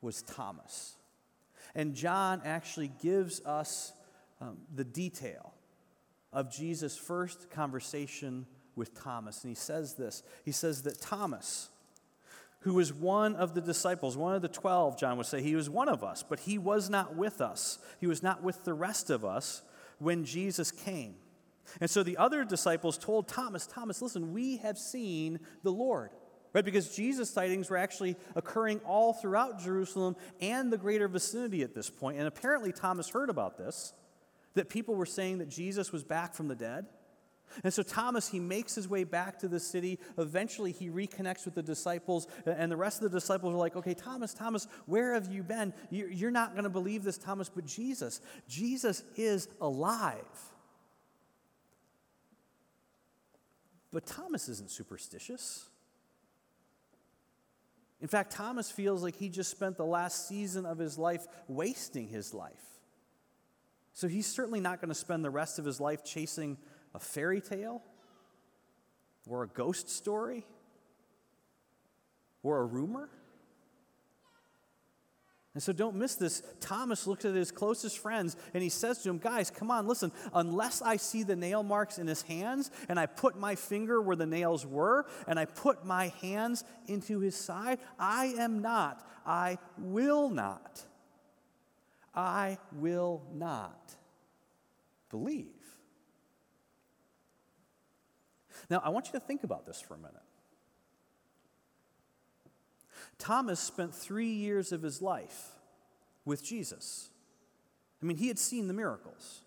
was 0.02 0.20
Thomas. 0.20 0.96
And 1.74 1.94
John 1.94 2.42
actually 2.44 2.92
gives 3.00 3.40
us 3.46 3.94
um, 4.40 4.58
the 4.74 4.84
detail 4.84 5.54
of 6.32 6.50
Jesus' 6.50 6.96
first 6.96 7.50
conversation 7.50 8.46
with 8.76 8.94
Thomas. 8.94 9.42
And 9.42 9.50
he 9.50 9.54
says 9.54 9.94
this 9.94 10.22
He 10.44 10.52
says 10.52 10.82
that 10.82 11.00
Thomas, 11.00 11.68
who 12.60 12.74
was 12.74 12.92
one 12.92 13.36
of 13.36 13.54
the 13.54 13.60
disciples, 13.60 14.16
one 14.16 14.34
of 14.34 14.42
the 14.42 14.48
12, 14.48 14.98
John 14.98 15.16
would 15.16 15.26
say, 15.26 15.42
he 15.42 15.54
was 15.54 15.70
one 15.70 15.88
of 15.88 16.02
us, 16.02 16.22
but 16.22 16.40
he 16.40 16.58
was 16.58 16.90
not 16.90 17.14
with 17.14 17.40
us. 17.40 17.78
He 18.00 18.06
was 18.06 18.22
not 18.22 18.42
with 18.42 18.64
the 18.64 18.74
rest 18.74 19.10
of 19.10 19.24
us 19.24 19.62
when 19.98 20.24
Jesus 20.24 20.70
came. 20.70 21.14
And 21.80 21.90
so 21.90 22.02
the 22.02 22.16
other 22.16 22.44
disciples 22.44 22.96
told 22.96 23.28
Thomas, 23.28 23.66
Thomas, 23.66 24.00
listen, 24.00 24.32
we 24.32 24.56
have 24.58 24.78
seen 24.78 25.40
the 25.62 25.72
Lord. 25.72 26.10
Right? 26.54 26.64
Because 26.64 26.96
Jesus' 26.96 27.30
sightings 27.30 27.68
were 27.68 27.76
actually 27.76 28.16
occurring 28.34 28.80
all 28.86 29.12
throughout 29.12 29.60
Jerusalem 29.60 30.16
and 30.40 30.72
the 30.72 30.78
greater 30.78 31.06
vicinity 31.06 31.62
at 31.62 31.74
this 31.74 31.90
point. 31.90 32.16
And 32.16 32.26
apparently, 32.26 32.72
Thomas 32.72 33.10
heard 33.10 33.28
about 33.28 33.58
this 33.58 33.92
that 34.58 34.68
people 34.68 34.94
were 34.96 35.06
saying 35.06 35.38
that 35.38 35.48
Jesus 35.48 35.92
was 35.92 36.02
back 36.04 36.34
from 36.34 36.48
the 36.48 36.56
dead. 36.56 36.86
And 37.64 37.72
so 37.72 37.82
Thomas, 37.82 38.28
he 38.28 38.40
makes 38.40 38.74
his 38.74 38.88
way 38.88 39.04
back 39.04 39.38
to 39.38 39.48
the 39.48 39.60
city. 39.60 39.98
Eventually, 40.18 40.72
he 40.72 40.90
reconnects 40.90 41.44
with 41.44 41.54
the 41.54 41.62
disciples, 41.62 42.26
and 42.44 42.70
the 42.70 42.76
rest 42.76 43.02
of 43.02 43.10
the 43.10 43.16
disciples 43.18 43.54
are 43.54 43.58
like, 43.58 43.76
okay, 43.76 43.94
Thomas, 43.94 44.34
Thomas, 44.34 44.66
where 44.86 45.14
have 45.14 45.32
you 45.32 45.42
been? 45.42 45.72
You're 45.90 46.30
not 46.30 46.52
going 46.52 46.64
to 46.64 46.70
believe 46.70 47.04
this, 47.04 47.16
Thomas, 47.16 47.48
but 47.48 47.64
Jesus, 47.64 48.20
Jesus 48.48 49.02
is 49.16 49.48
alive. 49.60 50.16
But 53.92 54.04
Thomas 54.04 54.48
isn't 54.48 54.70
superstitious. 54.70 55.66
In 58.02 58.08
fact, 58.08 58.32
Thomas 58.32 58.70
feels 58.70 59.02
like 59.02 59.16
he 59.16 59.28
just 59.28 59.50
spent 59.50 59.76
the 59.76 59.86
last 59.86 60.28
season 60.28 60.66
of 60.66 60.78
his 60.78 60.98
life 60.98 61.26
wasting 61.48 62.08
his 62.08 62.34
life. 62.34 62.77
So 63.98 64.06
he's 64.06 64.28
certainly 64.28 64.60
not 64.60 64.80
going 64.80 64.90
to 64.90 64.94
spend 64.94 65.24
the 65.24 65.30
rest 65.30 65.58
of 65.58 65.64
his 65.64 65.80
life 65.80 66.04
chasing 66.04 66.56
a 66.94 67.00
fairy 67.00 67.40
tale 67.40 67.82
or 69.26 69.42
a 69.42 69.48
ghost 69.48 69.90
story 69.90 70.46
or 72.44 72.60
a 72.60 72.64
rumor. 72.64 73.08
And 75.54 75.60
so 75.60 75.72
don't 75.72 75.96
miss 75.96 76.14
this. 76.14 76.44
Thomas 76.60 77.08
looks 77.08 77.24
at 77.24 77.34
his 77.34 77.50
closest 77.50 77.98
friends 77.98 78.36
and 78.54 78.62
he 78.62 78.68
says 78.68 78.98
to 78.98 79.08
them, 79.08 79.18
Guys, 79.18 79.50
come 79.50 79.68
on, 79.68 79.88
listen, 79.88 80.12
unless 80.32 80.80
I 80.80 80.96
see 80.96 81.24
the 81.24 81.34
nail 81.34 81.64
marks 81.64 81.98
in 81.98 82.06
his 82.06 82.22
hands 82.22 82.70
and 82.88 83.00
I 83.00 83.06
put 83.06 83.36
my 83.36 83.56
finger 83.56 84.00
where 84.00 84.14
the 84.14 84.26
nails 84.26 84.64
were 84.64 85.06
and 85.26 85.40
I 85.40 85.46
put 85.46 85.84
my 85.84 86.12
hands 86.22 86.62
into 86.86 87.18
his 87.18 87.34
side, 87.34 87.80
I 87.98 88.26
am 88.38 88.62
not, 88.62 89.04
I 89.26 89.58
will 89.76 90.30
not, 90.30 90.84
I 92.18 92.58
will 92.72 93.22
not 93.32 93.94
believe. 95.08 95.46
Now, 98.68 98.82
I 98.84 98.88
want 98.88 99.06
you 99.06 99.12
to 99.12 99.20
think 99.20 99.44
about 99.44 99.66
this 99.66 99.80
for 99.80 99.94
a 99.94 99.98
minute. 99.98 100.16
Thomas 103.18 103.60
spent 103.60 103.94
three 103.94 104.32
years 104.32 104.72
of 104.72 104.82
his 104.82 105.00
life 105.00 105.52
with 106.24 106.42
Jesus. 106.42 107.08
I 108.02 108.06
mean, 108.06 108.16
he 108.16 108.26
had 108.26 108.40
seen 108.40 108.66
the 108.66 108.74
miracles. 108.74 109.42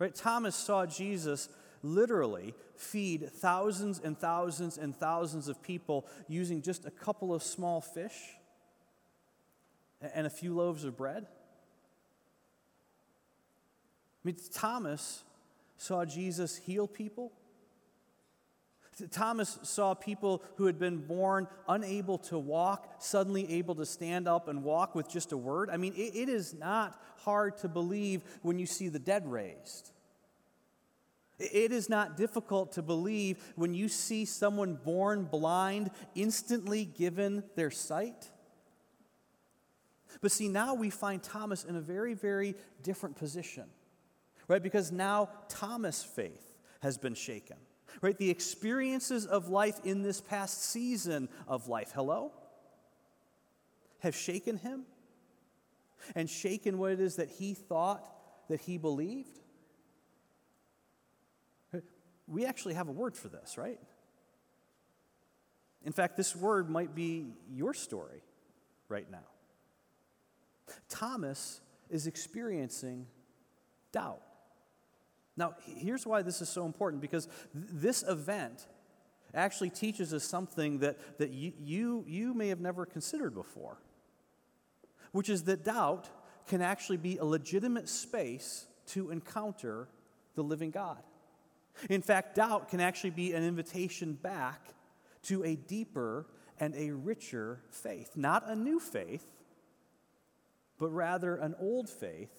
Right? 0.00 0.12
Thomas 0.12 0.56
saw 0.56 0.86
Jesus 0.86 1.48
literally 1.84 2.52
feed 2.74 3.30
thousands 3.30 4.00
and 4.02 4.18
thousands 4.18 4.76
and 4.76 4.96
thousands 4.96 5.46
of 5.46 5.62
people 5.62 6.04
using 6.26 6.62
just 6.62 6.84
a 6.84 6.90
couple 6.90 7.32
of 7.32 7.44
small 7.44 7.80
fish 7.80 8.16
and 10.14 10.26
a 10.26 10.30
few 10.30 10.52
loaves 10.52 10.82
of 10.82 10.96
bread. 10.96 11.28
I 14.22 14.28
mean, 14.28 14.36
Thomas 14.52 15.24
saw 15.76 16.04
Jesus 16.04 16.56
heal 16.56 16.86
people, 16.86 17.32
Thomas 19.10 19.58
saw 19.62 19.94
people 19.94 20.42
who 20.56 20.66
had 20.66 20.78
been 20.78 20.98
born 20.98 21.48
unable 21.68 22.18
to 22.18 22.38
walk, 22.38 22.96
suddenly 22.98 23.50
able 23.54 23.74
to 23.76 23.86
stand 23.86 24.28
up 24.28 24.48
and 24.48 24.62
walk 24.62 24.94
with 24.94 25.08
just 25.08 25.32
a 25.32 25.36
word. 25.36 25.70
I 25.70 25.76
mean, 25.76 25.94
it, 25.94 26.14
it 26.14 26.28
is 26.28 26.54
not 26.54 27.00
hard 27.18 27.56
to 27.58 27.68
believe 27.68 28.22
when 28.42 28.58
you 28.58 28.66
see 28.66 28.88
the 28.88 28.98
dead 28.98 29.30
raised. 29.30 29.92
It 31.38 31.72
is 31.72 31.88
not 31.88 32.18
difficult 32.18 32.72
to 32.72 32.82
believe 32.82 33.38
when 33.56 33.72
you 33.72 33.88
see 33.88 34.26
someone 34.26 34.74
born 34.74 35.24
blind 35.24 35.90
instantly 36.14 36.84
given 36.84 37.42
their 37.56 37.70
sight. 37.70 38.28
But 40.20 40.32
see, 40.32 40.48
now 40.48 40.74
we 40.74 40.90
find 40.90 41.22
Thomas 41.22 41.64
in 41.64 41.76
a 41.76 41.80
very, 41.80 42.12
very 42.12 42.54
different 42.82 43.16
position, 43.16 43.64
right? 44.50 44.62
Because 44.62 44.90
now 44.90 45.28
Thomas' 45.48 46.02
faith 46.02 46.44
has 46.80 46.98
been 46.98 47.14
shaken. 47.14 47.56
Right? 48.00 48.18
The 48.18 48.30
experiences 48.30 49.24
of 49.26 49.48
life 49.48 49.80
in 49.84 50.02
this 50.02 50.20
past 50.20 50.64
season 50.64 51.28
of 51.46 51.68
life, 51.68 51.92
hello? 51.94 52.32
Have 54.00 54.16
shaken 54.16 54.56
him 54.56 54.84
and 56.14 56.28
shaken 56.28 56.78
what 56.78 56.92
it 56.92 57.00
is 57.00 57.16
that 57.16 57.28
he 57.28 57.54
thought 57.54 58.04
that 58.48 58.60
he 58.60 58.76
believed. 58.76 59.38
We 62.26 62.46
actually 62.46 62.74
have 62.74 62.88
a 62.88 62.92
word 62.92 63.16
for 63.16 63.28
this, 63.28 63.58
right? 63.58 63.78
In 65.84 65.92
fact, 65.92 66.16
this 66.16 66.34
word 66.34 66.70
might 66.70 66.94
be 66.94 67.34
your 67.52 67.74
story 67.74 68.22
right 68.88 69.10
now. 69.10 69.18
Thomas 70.88 71.60
is 71.88 72.06
experiencing 72.06 73.06
doubt. 73.92 74.22
Now, 75.40 75.54
here's 75.64 76.06
why 76.06 76.20
this 76.20 76.42
is 76.42 76.50
so 76.50 76.66
important 76.66 77.00
because 77.00 77.24
th- 77.24 77.34
this 77.54 78.04
event 78.06 78.66
actually 79.32 79.70
teaches 79.70 80.12
us 80.12 80.22
something 80.22 80.80
that, 80.80 81.18
that 81.18 81.30
you, 81.30 81.54
you, 81.58 82.04
you 82.06 82.34
may 82.34 82.48
have 82.48 82.60
never 82.60 82.84
considered 82.84 83.34
before, 83.34 83.78
which 85.12 85.30
is 85.30 85.44
that 85.44 85.64
doubt 85.64 86.10
can 86.46 86.60
actually 86.60 86.98
be 86.98 87.16
a 87.16 87.24
legitimate 87.24 87.88
space 87.88 88.66
to 88.88 89.10
encounter 89.10 89.88
the 90.34 90.42
living 90.42 90.70
God. 90.70 91.02
In 91.88 92.02
fact, 92.02 92.34
doubt 92.34 92.68
can 92.68 92.80
actually 92.80 93.10
be 93.10 93.32
an 93.32 93.42
invitation 93.42 94.12
back 94.12 94.74
to 95.22 95.42
a 95.42 95.56
deeper 95.56 96.26
and 96.58 96.74
a 96.74 96.90
richer 96.90 97.62
faith. 97.70 98.10
Not 98.14 98.46
a 98.46 98.54
new 98.54 98.78
faith, 98.78 99.24
but 100.78 100.90
rather 100.90 101.36
an 101.36 101.54
old 101.58 101.88
faith 101.88 102.36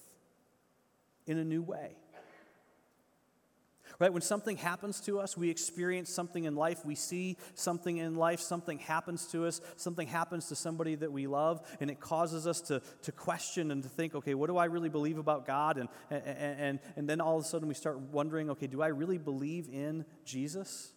in 1.26 1.40
a 1.40 1.44
new 1.44 1.64
way. 1.64 1.96
Right? 4.02 4.12
When 4.12 4.24
something 4.24 4.58
happens 4.58 5.00
to 5.02 5.20
us, 5.20 5.38
we 5.38 5.52
experience 5.52 6.10
something 6.10 6.46
in 6.46 6.56
life, 6.56 6.84
we 6.84 6.96
see 6.96 7.38
something 7.54 7.98
in 7.98 8.16
life, 8.16 8.40
something 8.40 8.80
happens 8.80 9.28
to 9.28 9.46
us, 9.46 9.62
something 9.76 10.08
happens 10.08 10.48
to 10.48 10.56
somebody 10.56 10.96
that 10.96 11.12
we 11.12 11.28
love, 11.28 11.62
and 11.80 11.92
it 11.92 12.00
causes 12.00 12.48
us 12.48 12.62
to, 12.62 12.82
to 13.04 13.12
question 13.12 13.70
and 13.70 13.84
to 13.84 13.90
think, 13.90 14.16
okay, 14.16 14.34
what 14.34 14.48
do 14.48 14.58
I 14.58 14.66
really 14.66 14.90
believe 14.90 15.20
about 15.20 15.46
God? 15.46 15.78
And, 15.78 15.88
and, 16.10 16.24
and, 16.26 16.80
and 16.96 17.08
then 17.08 17.22
all 17.22 17.38
of 17.38 17.46
a 17.46 17.48
sudden 17.48 17.68
we 17.68 17.76
start 17.76 18.00
wondering, 18.00 18.50
okay, 18.50 18.66
do 18.66 18.82
I 18.82 18.88
really 18.88 19.20
believe 19.20 19.70
in 19.70 20.04
Jesus? 20.26 20.94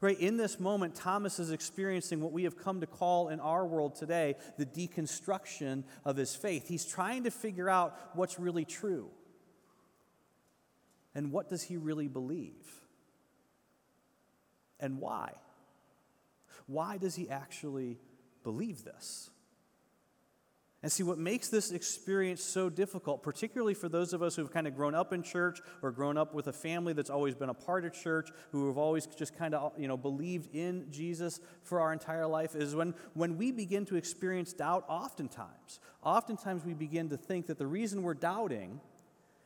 Right, 0.00 0.18
in 0.18 0.38
this 0.38 0.58
moment, 0.58 0.94
Thomas 0.94 1.38
is 1.38 1.50
experiencing 1.50 2.22
what 2.22 2.32
we 2.32 2.44
have 2.44 2.56
come 2.56 2.80
to 2.80 2.86
call 2.86 3.28
in 3.28 3.38
our 3.38 3.66
world 3.66 3.96
today 3.96 4.36
the 4.56 4.64
deconstruction 4.64 5.84
of 6.06 6.16
his 6.16 6.34
faith. 6.34 6.68
He's 6.68 6.86
trying 6.86 7.24
to 7.24 7.30
figure 7.30 7.68
out 7.68 7.94
what's 8.14 8.38
really 8.38 8.64
true. 8.64 9.10
And 11.14 11.32
what 11.32 11.48
does 11.48 11.62
he 11.62 11.76
really 11.76 12.08
believe? 12.08 12.66
And 14.78 14.98
why? 14.98 15.32
Why 16.66 16.98
does 16.98 17.14
he 17.14 17.28
actually 17.28 17.98
believe 18.42 18.84
this? 18.84 19.30
And 20.82 20.90
see, 20.90 21.02
what 21.02 21.18
makes 21.18 21.48
this 21.48 21.72
experience 21.72 22.42
so 22.42 22.70
difficult, 22.70 23.22
particularly 23.22 23.74
for 23.74 23.90
those 23.90 24.14
of 24.14 24.22
us 24.22 24.34
who've 24.34 24.50
kind 24.50 24.66
of 24.66 24.74
grown 24.74 24.94
up 24.94 25.12
in 25.12 25.22
church 25.22 25.60
or 25.82 25.90
grown 25.90 26.16
up 26.16 26.32
with 26.32 26.46
a 26.46 26.54
family 26.54 26.94
that's 26.94 27.10
always 27.10 27.34
been 27.34 27.50
a 27.50 27.54
part 27.54 27.84
of 27.84 27.92
church, 27.92 28.30
who 28.50 28.66
have 28.68 28.78
always 28.78 29.06
just 29.06 29.36
kind 29.36 29.54
of, 29.54 29.72
you 29.78 29.88
know, 29.88 29.98
believed 29.98 30.54
in 30.54 30.86
Jesus 30.90 31.38
for 31.64 31.80
our 31.80 31.92
entire 31.92 32.26
life, 32.26 32.54
is 32.54 32.74
when, 32.74 32.94
when 33.12 33.36
we 33.36 33.52
begin 33.52 33.84
to 33.86 33.96
experience 33.96 34.54
doubt, 34.54 34.86
oftentimes, 34.88 35.80
oftentimes 36.02 36.64
we 36.64 36.72
begin 36.72 37.10
to 37.10 37.18
think 37.18 37.48
that 37.48 37.58
the 37.58 37.66
reason 37.66 38.02
we're 38.02 38.14
doubting 38.14 38.80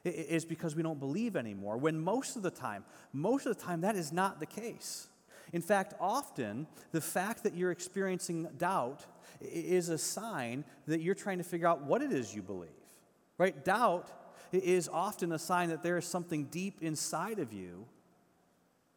is 0.05 0.45
because 0.45 0.77
we 0.77 0.83
don't 0.83 1.01
believe 1.01 1.37
anymore, 1.37 1.77
when 1.77 1.99
most 1.99 2.37
of 2.37 2.43
the 2.43 2.51
time, 2.51 2.85
most 3.13 3.47
of 3.47 3.57
the 3.57 3.63
time, 3.63 3.81
that 3.81 3.97
is 3.97 4.13
not 4.13 4.41
the 4.41 4.47
case. 4.47 5.09
In 5.53 5.63
fact, 5.63 5.95
often 6.01 6.67
the 6.93 7.01
fact 7.01 7.45
that 7.45 7.55
you're 7.55 7.71
experiencing 7.71 8.49
doubt 8.59 9.07
is 9.41 9.89
a 9.89 9.99
sign 9.99 10.65
that 10.87 11.01
you're 11.01 11.15
trying 11.15 11.39
to 11.39 11.45
figure 11.45 11.69
out 11.69 11.83
what 11.83 12.03
it 12.03 12.13
is 12.13 12.35
you 12.35 12.43
believe, 12.43 12.71
right? 13.39 13.65
Doubt 13.65 14.11
is 14.53 14.89
often 14.89 15.33
a 15.33 15.39
sign 15.39 15.71
that 15.71 15.83
there 15.83 15.97
is 15.97 16.07
something 16.07 16.45
deep 16.45 16.83
inside 16.83 17.39
of 17.39 17.53
you 17.53 17.87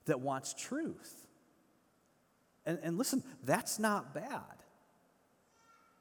that 0.05 0.19
wants 0.19 0.53
truth. 0.53 1.27
And, 2.65 2.79
and 2.83 2.97
listen, 2.97 3.23
that's 3.43 3.79
not 3.79 4.13
bad. 4.13 4.41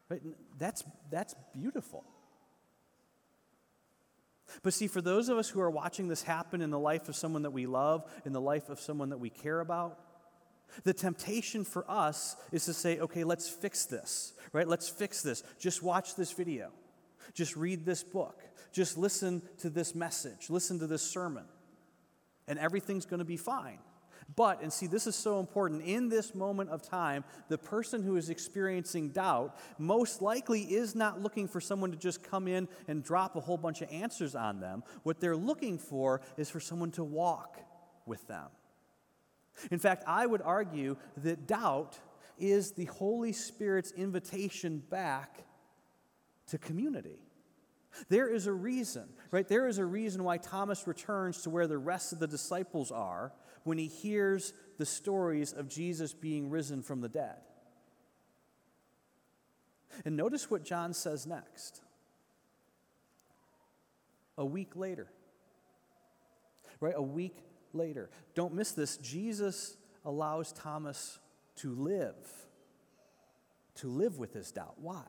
Right? 0.09 0.23
That's, 0.59 0.85
that's 1.11 1.35
beautiful. 1.53 2.05
But 4.63 4.75
see, 4.75 4.87
for 4.87 5.01
those 5.01 5.29
of 5.29 5.39
us 5.39 5.49
who 5.49 5.61
are 5.61 5.71
watching 5.71 6.09
this 6.09 6.23
happen 6.23 6.61
in 6.61 6.71
the 6.71 6.79
life 6.79 7.09
of 7.09 7.17
someone 7.17 7.43
that 7.43 7.53
we 7.53 7.67
love, 7.67 8.05
in 8.25 8.33
the 8.33 8.41
life 8.41 8.69
of 8.69 8.81
someone 8.81 9.11
that 9.11 9.19
we 9.19 9.31
care 9.31 9.61
about, 9.61 9.99
the 10.85 10.93
temptation 10.93 11.65
for 11.65 11.89
us 11.91 12.37
is 12.53 12.65
to 12.67 12.75
say, 12.75 12.99
okay, 12.99 13.25
let's 13.25 13.49
fix 13.49 13.87
this, 13.87 14.35
right? 14.53 14.69
Let's 14.69 14.89
fix 14.89 15.23
this. 15.23 15.43
Just 15.59 15.83
watch 15.83 16.17
this 16.17 16.33
video. 16.33 16.71
Just 17.35 17.57
read 17.57 17.85
this 17.85 18.03
book. 18.03 18.43
Just 18.73 18.99
listen 18.99 19.43
to 19.59 19.71
this 19.71 19.95
message. 19.95 20.51
Listen 20.51 20.79
to 20.81 20.87
this 20.87 21.03
sermon. 21.03 21.45
And 22.47 22.59
everything's 22.59 23.07
going 23.07 23.19
to 23.19 23.25
be 23.25 23.37
fine. 23.37 23.79
But, 24.35 24.61
and 24.61 24.73
see, 24.73 24.87
this 24.87 25.07
is 25.07 25.15
so 25.15 25.39
important, 25.39 25.83
in 25.83 26.09
this 26.09 26.35
moment 26.35 26.71
of 26.71 26.83
time, 26.83 27.25
the 27.49 27.59
person 27.59 28.03
who 28.03 28.17
is 28.17 28.29
experiencing 28.29 29.11
doubt 29.11 29.57
most 29.79 30.21
likely 30.21 30.63
is 30.63 30.95
not 30.95 31.23
looking 31.23 31.47
for 31.47 31.61
someone 31.61 31.93
to 31.93 31.97
just 31.97 32.23
come 32.23 32.49
in 32.49 32.67
and 32.89 33.05
drop 33.05 33.37
a 33.37 33.41
whole 33.41 33.57
bunch 33.57 33.83
of 33.83 33.91
answers 33.91 34.35
on 34.35 34.61
them. 34.61 34.83
What 35.05 35.21
they're 35.21 35.37
looking 35.37 35.79
for 35.79 36.21
is 36.37 36.51
for 36.51 36.61
someone 36.61 36.91
to 36.93 37.05
walk 37.05 37.59
with 38.05 38.27
them. 38.27 38.49
In 39.71 39.79
fact, 39.79 40.05
I 40.07 40.27
would 40.27 40.43
argue 40.43 40.97
that 41.19 41.47
doubt 41.47 41.99
is 42.39 42.73
the 42.73 42.85
Holy 42.87 43.33
Spirit's 43.33 43.93
invitation 43.93 44.83
back 44.91 45.45
to 46.49 46.59
community. 46.59 47.21
There 48.09 48.29
is 48.29 48.47
a 48.47 48.53
reason, 48.53 49.09
right? 49.31 49.49
There 49.49 49.67
is 49.67 49.79
a 49.79 49.85
reason 49.85 50.23
why 50.23 50.37
Thomas 50.37 50.87
returns 50.87 51.43
to 51.43 51.51
where 51.51 51.67
the 51.67 51.79
rest 51.79 52.13
of 52.13 52.19
the 52.19 52.27
disciples 52.27 52.91
are 52.91 53.33
when 53.67 53.79
he 53.79 53.89
hears 53.89 54.53
the 54.79 54.87
stories 54.87 55.53
of 55.53 55.69
Jesus 55.69 56.15
being 56.15 56.51
risen 56.51 56.83
from 56.83 57.01
the 57.01 57.09
dead. 57.09 57.37
And 60.05 60.17
notice 60.17 60.49
what 60.49 60.65
John 60.65 60.95
says 60.95 61.27
next. 61.27 61.81
A 64.39 64.45
week 64.45 64.77
later, 64.77 65.09
right? 66.79 66.95
A 66.97 67.03
week 67.03 67.39
later. 67.73 68.09
Don't 68.35 68.55
miss 68.55 68.71
this. 68.73 68.99
Jesus 68.99 69.77
allows 70.05 70.53
Thomas 70.53 71.19
to 71.57 71.75
live, 71.75 72.15
to 73.77 73.89
live 73.89 74.19
with 74.19 74.33
his 74.33 74.53
doubt. 74.53 74.75
Why? 74.77 75.03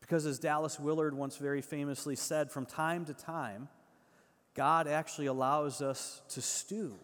Because, 0.00 0.24
as 0.24 0.38
Dallas 0.38 0.78
Willard 0.78 1.14
once 1.14 1.36
very 1.36 1.60
famously 1.60 2.14
said, 2.14 2.50
from 2.52 2.64
time 2.64 3.04
to 3.06 3.12
time, 3.12 3.68
God 4.56 4.88
actually 4.88 5.26
allows 5.26 5.82
us 5.82 6.22
to 6.30 6.40
stew 6.40 6.94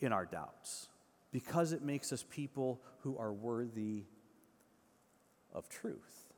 in 0.00 0.12
our 0.12 0.24
doubts 0.24 0.88
because 1.32 1.72
it 1.72 1.82
makes 1.82 2.12
us 2.12 2.24
people 2.30 2.80
who 3.00 3.18
are 3.18 3.32
worthy 3.32 4.04
of 5.52 5.68
truth. 5.68 6.32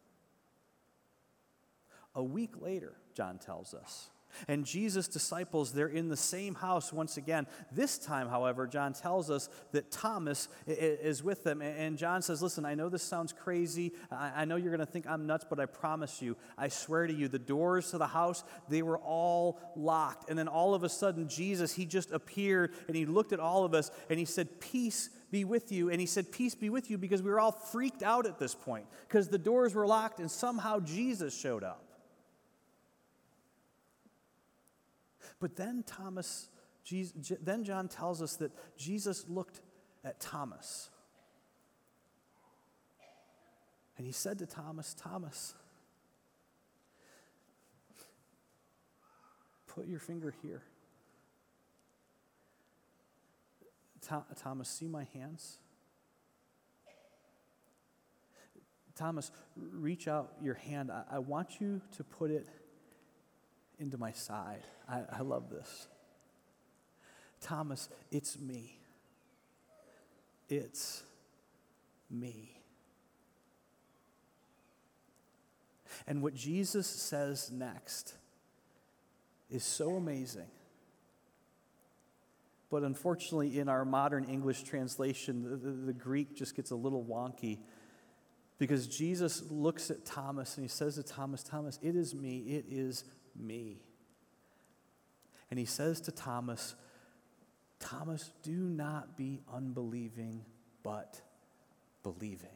A 2.15 2.23
week 2.23 2.55
later, 2.61 2.95
John 3.15 3.39
tells 3.39 3.75
us, 3.75 4.09
and 4.49 4.65
Jesus' 4.65 5.09
disciples, 5.09 5.73
they're 5.73 5.87
in 5.89 6.09
the 6.09 6.17
same 6.17 6.55
house 6.55 6.93
once 6.93 7.17
again. 7.17 7.47
This 7.73 7.99
time, 7.99 8.29
however, 8.29 8.67
John 8.67 8.93
tells 8.93 9.31
us 9.31 9.49
that 9.73 9.91
Thomas 9.91 10.49
is 10.67 11.23
with 11.23 11.45
them. 11.45 11.63
And 11.63 11.99
John 11.99 12.23
says, 12.23 12.43
Listen, 12.43 12.65
I 12.65 12.75
know 12.75 12.89
this 12.89 13.03
sounds 13.03 13.33
crazy. 13.33 13.93
I 14.11 14.45
know 14.45 14.57
you're 14.57 14.75
going 14.75 14.87
to 14.87 14.93
think 14.93 15.07
I'm 15.07 15.27
nuts, 15.27 15.45
but 15.49 15.61
I 15.61 15.67
promise 15.67 16.23
you, 16.23 16.37
I 16.57 16.69
swear 16.69 17.07
to 17.07 17.13
you, 17.13 17.29
the 17.29 17.39
doors 17.39 17.91
to 17.91 17.99
the 17.99 18.07
house, 18.07 18.45
they 18.69 18.83
were 18.83 18.99
all 18.99 19.61
locked. 19.77 20.31
And 20.31 20.39
then 20.39 20.49
all 20.49 20.75
of 20.75 20.85
a 20.85 20.89
sudden, 20.89 21.29
Jesus, 21.29 21.75
he 21.75 21.87
just 21.87 22.13
appeared 22.13 22.73
and 22.89 22.97
he 22.97 23.07
looked 23.07 23.33
at 23.33 23.41
all 23.41 23.65
of 23.65 23.75
us 23.75 23.91
and 24.09 24.19
he 24.19 24.25
said, 24.25 24.61
Peace 24.61 25.11
be 25.31 25.45
with 25.45 25.73
you. 25.73 25.91
And 25.91 26.01
he 26.01 26.07
said, 26.07 26.31
Peace 26.31 26.55
be 26.55 26.71
with 26.71 26.91
you, 26.91 26.99
because 26.99 27.23
we 27.23 27.31
were 27.31 27.41
all 27.41 27.53
freaked 27.53 28.03
out 28.03 28.27
at 28.27 28.39
this 28.39 28.55
point 28.55 28.87
because 29.09 29.29
the 29.29 29.39
doors 29.39 29.75
were 29.75 29.87
locked 29.87 30.21
and 30.21 30.31
somehow 30.31 30.81
Jesus 30.81 31.39
showed 31.39 31.65
up. 31.65 31.84
But 35.45 35.57
then 35.57 35.85
Thomas, 35.87 36.49
Jesus, 36.85 37.37
then 37.43 37.65
John 37.65 37.87
tells 37.87 38.23
us 38.23 38.37
that 38.37 38.51
Jesus 38.79 39.27
looked 39.29 39.61
at 40.03 40.19
Thomas. 40.19 40.89
And 43.99 44.07
he 44.07 44.13
said 44.13 44.39
to 44.39 44.47
Thomas, 44.47 44.95
Thomas, 44.95 45.55
put 49.67 49.87
your 49.87 49.99
finger 49.99 50.35
here. 50.41 50.63
Thomas, 54.01 54.71
see 54.71 54.89
my 54.89 55.05
hands? 55.13 55.59
Thomas, 58.95 59.31
reach 59.57 60.09
out 60.09 60.33
your 60.41 60.55
hand. 60.55 60.91
I, 60.91 61.03
I 61.11 61.19
want 61.19 61.61
you 61.61 61.83
to 61.99 62.03
put 62.03 62.31
it 62.31 62.49
into 63.79 63.99
my 63.99 64.13
side. 64.13 64.63
I, 64.89 65.03
I 65.19 65.23
love 65.23 65.51
this. 65.51 65.89
Thomas, 67.41 67.89
it's 68.11 68.39
me. 68.39 68.79
It's 70.49 71.03
me. 72.11 72.55
And 76.07 76.23
what 76.23 76.35
Jesus 76.35 76.87
says 76.87 77.51
next 77.51 78.15
is 79.51 79.65
so 79.65 79.97
amazing. 79.97 80.49
But 82.71 82.83
unfortunately, 82.83 83.59
in 83.59 83.69
our 83.69 83.85
modern 83.85 84.25
English 84.25 84.65
translation, 84.65 85.45
the, 85.45 85.57
the, 85.57 85.71
the, 85.71 85.93
Greek 85.93 86.35
just 86.35 86.57
gets 86.57 86.73
a 86.73 86.75
little 86.75 87.05
wonky 87.05 87.59
because 88.59 88.89
Jesus 88.89 89.45
looks 89.51 89.91
at 89.91 90.05
Thomas 90.05 90.57
and 90.57 90.65
he 90.65 90.69
says 90.69 90.97
to 90.97 91.03
Thomas, 91.03 91.43
Thomas, 91.43 91.79
it 91.83 91.95
is 91.95 92.15
me, 92.15 92.39
it 92.39 92.65
is 92.69 93.05
me. 93.37 93.83
And 95.51 95.59
he 95.59 95.67
says 95.67 96.01
to 96.03 96.13
Thomas, 96.13 96.75
Thomas, 97.79 98.31
do 98.43 98.53
not 98.53 99.17
be 99.17 99.41
unbelieving, 99.53 100.45
but 100.83 101.21
believing. 102.03 102.49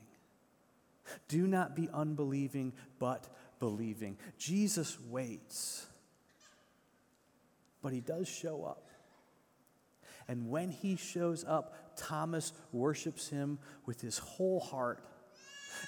Do 1.28 1.46
not 1.46 1.76
be 1.76 1.88
unbelieving, 1.92 2.72
but 2.98 3.28
believing. 3.60 4.16
Jesus 4.38 4.98
waits, 5.08 5.86
but 7.82 7.92
he 7.92 8.00
does 8.00 8.28
show 8.28 8.64
up. 8.64 8.88
And 10.28 10.50
when 10.50 10.70
he 10.70 10.96
shows 10.96 11.44
up, 11.44 11.96
Thomas 11.96 12.52
worships 12.72 13.28
him 13.28 13.58
with 13.86 14.00
his 14.00 14.18
whole 14.18 14.60
heart. 14.60 15.02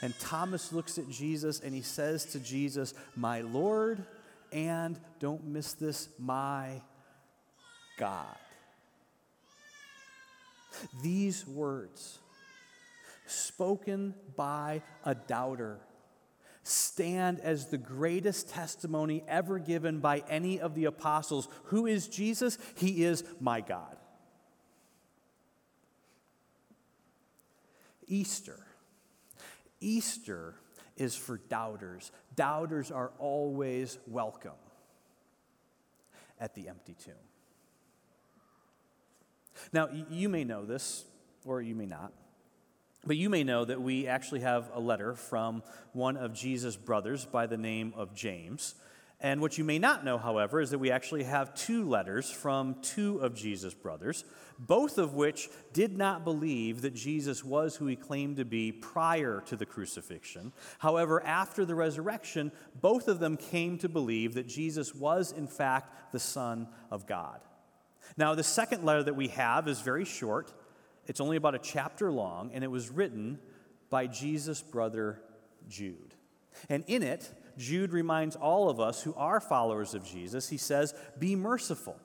And 0.03 0.19
Thomas 0.19 0.73
looks 0.73 0.97
at 0.99 1.09
Jesus 1.09 1.61
and 1.61 1.75
he 1.75 1.83
says 1.83 2.25
to 2.27 2.41
Jesus, 2.41 2.95
My 3.17 3.43
Lord 3.43 4.05
and 4.53 4.99
don't 5.19 5.45
miss 5.45 5.75
this, 5.75 6.09
my 6.19 6.81
God. 7.99 8.37
These 11.03 11.47
words, 11.47 12.19
spoken 13.27 14.15
by 14.37 14.83
a 15.05 15.15
doubter, 15.15 15.79
stand 16.63 17.41
as 17.41 17.67
the 17.67 17.79
greatest 17.79 18.49
testimony 18.51 19.25
ever 19.29 19.59
given 19.59 19.99
by 19.99 20.23
any 20.29 20.61
of 20.61 20.75
the 20.75 20.85
apostles. 20.85 21.49
Who 21.65 21.87
is 21.87 22.09
Jesus? 22.09 22.59
He 22.77 23.05
is 23.05 23.25
my 23.41 23.61
God. 23.61 23.97
Easter. 28.07 28.59
Easter 29.81 30.55
is 31.01 31.17
for 31.17 31.39
doubters. 31.49 32.13
Doubters 32.37 32.91
are 32.91 33.11
always 33.19 33.99
welcome 34.07 34.53
at 36.39 36.55
the 36.55 36.69
empty 36.69 36.95
tomb. 37.03 37.15
Now, 39.73 39.89
you 40.11 40.29
may 40.29 40.45
know 40.45 40.65
this, 40.65 41.05
or 41.45 41.63
you 41.63 41.75
may 41.75 41.87
not, 41.87 42.13
but 43.05 43.17
you 43.17 43.31
may 43.31 43.45
know 43.45 43.65
that 43.65 43.81
we 43.81 44.07
actually 44.07 44.41
have 44.41 44.71
a 44.75 44.81
letter 44.81 45.15
from 45.15 45.63
one 45.95 46.19
of 46.19 46.35
Jesus' 46.35 46.77
brothers 46.77 47.25
by 47.25 47.47
the 47.47 47.57
name 47.57 47.95
of 47.97 48.15
James. 48.15 48.75
And 49.23 49.43
what 49.43 49.59
you 49.59 49.65
may 49.65 49.79
not 49.79 50.03
know, 50.03 50.17
however, 50.17 50.61
is 50.61 50.71
that 50.71 50.79
we 50.79 50.91
actually 50.91 51.25
have 51.25 51.55
two 51.55 51.85
letters 51.85 52.31
from 52.31 52.77
two 52.81 53.19
of 53.19 53.35
Jesus' 53.35 53.75
brothers, 53.75 54.25
both 54.59 54.97
of 54.97 55.13
which 55.13 55.51
did 55.75 55.97
not 55.97 56.25
believe 56.25 56.81
that 56.83 56.95
Jesus 56.95 57.45
was 57.45 57.77
who 57.77 57.87
he 57.87 57.97
claimed 57.97 58.37
to 58.37 58.47
be 58.47 58.73
prior 58.73 59.43
to 59.47 59.57
the 59.57 59.67
crucifixion. 59.67 60.53
However, 60.79 61.23
after 61.23 61.67
the 61.67 61.75
resurrection, 61.75 62.51
both 62.81 63.09
of 63.09 63.19
them 63.19 63.37
came 63.37 63.77
to 63.79 63.91
believe 63.91 64.35
that 64.35 64.47
Jesus 64.47 64.95
was, 64.95 65.33
in 65.33 65.47
fact, 65.47 66.13
the 66.13 66.21
Son 66.21 66.67
of 66.91 67.07
God. 67.07 67.41
Now, 68.17 68.35
the 68.35 68.43
second 68.43 68.85
letter 68.85 69.03
that 69.03 69.17
we 69.17 69.29
have 69.29 69.69
is 69.69 69.83
very 69.83 70.07
short, 70.07 70.53
it's 71.07 71.21
only 71.21 71.37
about 71.37 71.55
a 71.55 71.59
chapter 71.59 72.11
long, 72.11 72.53
and 72.55 72.65
it 72.65 72.71
was 72.71 72.89
written 72.89 73.39
by 73.91 74.07
Jesus' 74.07 74.63
brother 74.63 75.21
Jude. 75.69 76.15
And 76.69 76.85
in 76.87 77.03
it, 77.03 77.31
Jude 77.61 77.93
reminds 77.93 78.37
all 78.37 78.71
of 78.71 78.81
us 78.81 79.03
who 79.03 79.15
are 79.15 79.39
followers 79.39 79.95
of 79.95 80.05
Jesus, 80.05 80.49
he 80.49 80.57
says, 80.57 80.95
be 81.19 81.37
merciful, 81.37 81.97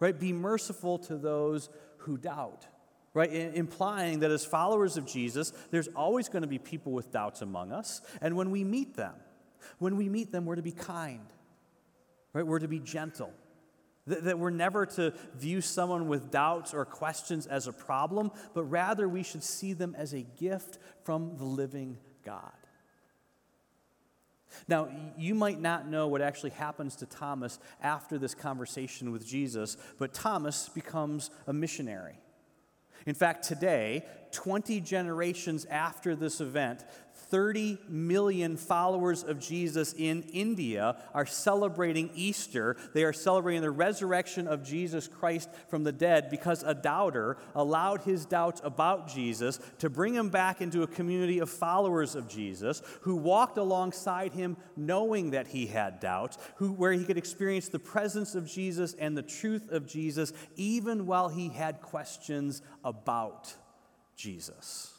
right? 0.00 0.18
Be 0.18 0.32
merciful 0.32 0.98
to 1.00 1.16
those 1.16 1.68
who 1.98 2.16
doubt, 2.16 2.66
right? 3.12 3.30
implying 3.30 4.20
that 4.20 4.30
as 4.30 4.44
followers 4.44 4.96
of 4.96 5.06
Jesus, 5.06 5.52
there's 5.70 5.88
always 5.88 6.28
going 6.28 6.42
to 6.42 6.48
be 6.48 6.58
people 6.58 6.92
with 6.92 7.12
doubts 7.12 7.42
among 7.42 7.72
us. 7.72 8.00
And 8.22 8.36
when 8.36 8.50
we 8.50 8.64
meet 8.64 8.96
them, 8.96 9.14
when 9.78 9.96
we 9.96 10.08
meet 10.08 10.32
them, 10.32 10.46
we're 10.46 10.56
to 10.56 10.62
be 10.62 10.72
kind, 10.72 11.26
right? 12.32 12.46
We're 12.46 12.60
to 12.60 12.68
be 12.68 12.80
gentle. 12.80 13.32
That, 14.06 14.24
that 14.24 14.38
we're 14.38 14.50
never 14.50 14.86
to 14.86 15.12
view 15.34 15.60
someone 15.60 16.08
with 16.08 16.30
doubts 16.30 16.72
or 16.72 16.84
questions 16.84 17.46
as 17.46 17.66
a 17.66 17.72
problem, 17.72 18.30
but 18.54 18.64
rather 18.64 19.08
we 19.08 19.22
should 19.22 19.42
see 19.42 19.74
them 19.74 19.94
as 19.98 20.14
a 20.14 20.22
gift 20.22 20.78
from 21.02 21.36
the 21.36 21.44
living 21.44 21.98
God. 22.24 22.55
Now, 24.68 24.88
you 25.16 25.34
might 25.34 25.60
not 25.60 25.88
know 25.88 26.08
what 26.08 26.22
actually 26.22 26.50
happens 26.50 26.96
to 26.96 27.06
Thomas 27.06 27.58
after 27.82 28.18
this 28.18 28.34
conversation 28.34 29.12
with 29.12 29.26
Jesus, 29.26 29.76
but 29.98 30.14
Thomas 30.14 30.68
becomes 30.68 31.30
a 31.46 31.52
missionary. 31.52 32.18
In 33.06 33.14
fact, 33.14 33.44
today, 33.44 34.04
20 34.32 34.80
generations 34.80 35.64
after 35.66 36.16
this 36.16 36.40
event, 36.40 36.84
30 37.28 37.78
million 37.88 38.56
followers 38.56 39.24
of 39.24 39.40
Jesus 39.40 39.94
in 39.96 40.22
India 40.32 40.96
are 41.12 41.26
celebrating 41.26 42.10
Easter. 42.14 42.76
They 42.94 43.04
are 43.04 43.12
celebrating 43.12 43.62
the 43.62 43.70
resurrection 43.70 44.46
of 44.46 44.64
Jesus 44.64 45.08
Christ 45.08 45.50
from 45.68 45.84
the 45.84 45.92
dead 45.92 46.30
because 46.30 46.62
a 46.62 46.74
doubter 46.74 47.36
allowed 47.54 48.02
his 48.02 48.26
doubts 48.26 48.60
about 48.64 49.08
Jesus 49.08 49.58
to 49.78 49.90
bring 49.90 50.14
him 50.14 50.28
back 50.28 50.60
into 50.60 50.82
a 50.82 50.86
community 50.86 51.40
of 51.40 51.50
followers 51.50 52.14
of 52.14 52.28
Jesus 52.28 52.82
who 53.02 53.16
walked 53.16 53.58
alongside 53.58 54.32
him 54.32 54.56
knowing 54.76 55.30
that 55.30 55.48
he 55.48 55.66
had 55.66 56.00
doubts, 56.00 56.38
who, 56.56 56.72
where 56.72 56.92
he 56.92 57.04
could 57.04 57.18
experience 57.18 57.68
the 57.68 57.78
presence 57.78 58.34
of 58.34 58.46
Jesus 58.46 58.94
and 58.94 59.16
the 59.16 59.22
truth 59.22 59.70
of 59.70 59.86
Jesus 59.86 60.32
even 60.56 61.06
while 61.06 61.28
he 61.28 61.48
had 61.48 61.80
questions 61.80 62.62
about 62.84 63.54
Jesus. 64.16 64.95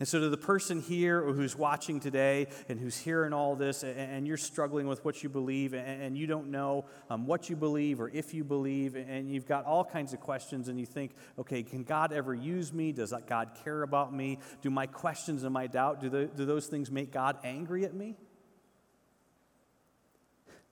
And 0.00 0.08
so, 0.08 0.18
to 0.18 0.28
the 0.28 0.36
person 0.36 0.80
here 0.80 1.20
or 1.20 1.32
who's 1.32 1.54
watching 1.54 2.00
today 2.00 2.48
and 2.68 2.80
who's 2.80 2.96
hearing 2.96 3.32
all 3.32 3.54
this, 3.54 3.84
and 3.84 4.26
you're 4.26 4.36
struggling 4.36 4.88
with 4.88 5.04
what 5.04 5.22
you 5.22 5.28
believe, 5.28 5.72
and 5.72 6.18
you 6.18 6.26
don't 6.26 6.50
know 6.50 6.86
um, 7.08 7.26
what 7.26 7.48
you 7.48 7.54
believe 7.54 8.00
or 8.00 8.08
if 8.08 8.34
you 8.34 8.42
believe, 8.42 8.96
and 8.96 9.30
you've 9.30 9.46
got 9.46 9.64
all 9.64 9.84
kinds 9.84 10.12
of 10.12 10.18
questions, 10.18 10.66
and 10.66 10.80
you 10.80 10.86
think, 10.86 11.12
okay, 11.38 11.62
can 11.62 11.84
God 11.84 12.12
ever 12.12 12.34
use 12.34 12.72
me? 12.72 12.90
Does 12.90 13.14
God 13.28 13.52
care 13.62 13.82
about 13.82 14.12
me? 14.12 14.40
Do 14.62 14.70
my 14.70 14.86
questions 14.86 15.44
and 15.44 15.54
my 15.54 15.68
doubt, 15.68 16.00
do, 16.00 16.08
the, 16.08 16.26
do 16.26 16.44
those 16.44 16.66
things 16.66 16.90
make 16.90 17.12
God 17.12 17.38
angry 17.44 17.84
at 17.84 17.94
me? 17.94 18.16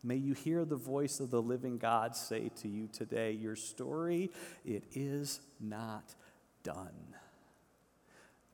May 0.03 0.17
you 0.17 0.33
hear 0.35 0.65
the 0.65 0.75
voice 0.75 1.21
of 1.21 1.31
the 1.31 1.41
living 1.41 1.79
God 1.79 2.17
say 2.17 2.51
to 2.63 2.69
you 2.69 2.89
today, 2.89 3.31
Your 3.31 3.55
story, 3.55 4.33
it 4.65 4.83
is 4.93 5.41
not 5.61 6.17
done. 6.65 7.15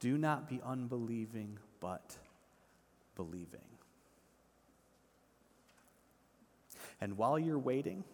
Do 0.00 0.16
not 0.16 0.48
be 0.48 0.60
unbelieving, 0.64 1.58
but 1.80 2.16
believing. 3.16 3.60
And 7.00 7.16
while 7.16 7.38
you're 7.38 7.58
waiting 7.58 8.04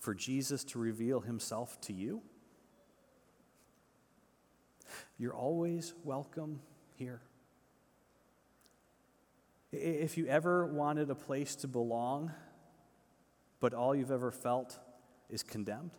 for 0.00 0.14
Jesus 0.14 0.64
to 0.64 0.78
reveal 0.78 1.20
himself 1.20 1.80
to 1.82 1.92
you, 1.92 2.22
you're 5.18 5.34
always 5.34 5.94
welcome 6.04 6.60
here. 6.94 7.20
If 9.72 10.16
you 10.16 10.26
ever 10.26 10.66
wanted 10.66 11.10
a 11.10 11.14
place 11.14 11.56
to 11.56 11.68
belong, 11.68 12.32
but 13.60 13.74
all 13.74 13.94
you've 13.94 14.10
ever 14.10 14.30
felt 14.30 14.78
is 15.28 15.42
condemned, 15.42 15.90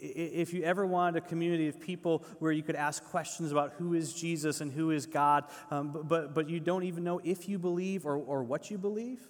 if 0.00 0.52
you 0.52 0.62
ever 0.62 0.86
wanted 0.86 1.22
a 1.22 1.26
community 1.26 1.68
of 1.68 1.80
people 1.80 2.24
where 2.38 2.52
you 2.52 2.62
could 2.62 2.76
ask 2.76 3.04
questions 3.04 3.52
about 3.52 3.74
who 3.78 3.94
is 3.94 4.12
Jesus 4.12 4.60
and 4.60 4.72
who 4.72 4.90
is 4.90 5.06
God, 5.06 5.44
um, 5.70 6.04
but, 6.04 6.34
but 6.34 6.48
you 6.48 6.60
don't 6.60 6.84
even 6.84 7.04
know 7.04 7.20
if 7.22 7.48
you 7.48 7.58
believe 7.58 8.06
or, 8.06 8.16
or 8.16 8.42
what 8.42 8.70
you 8.70 8.78
believe, 8.78 9.20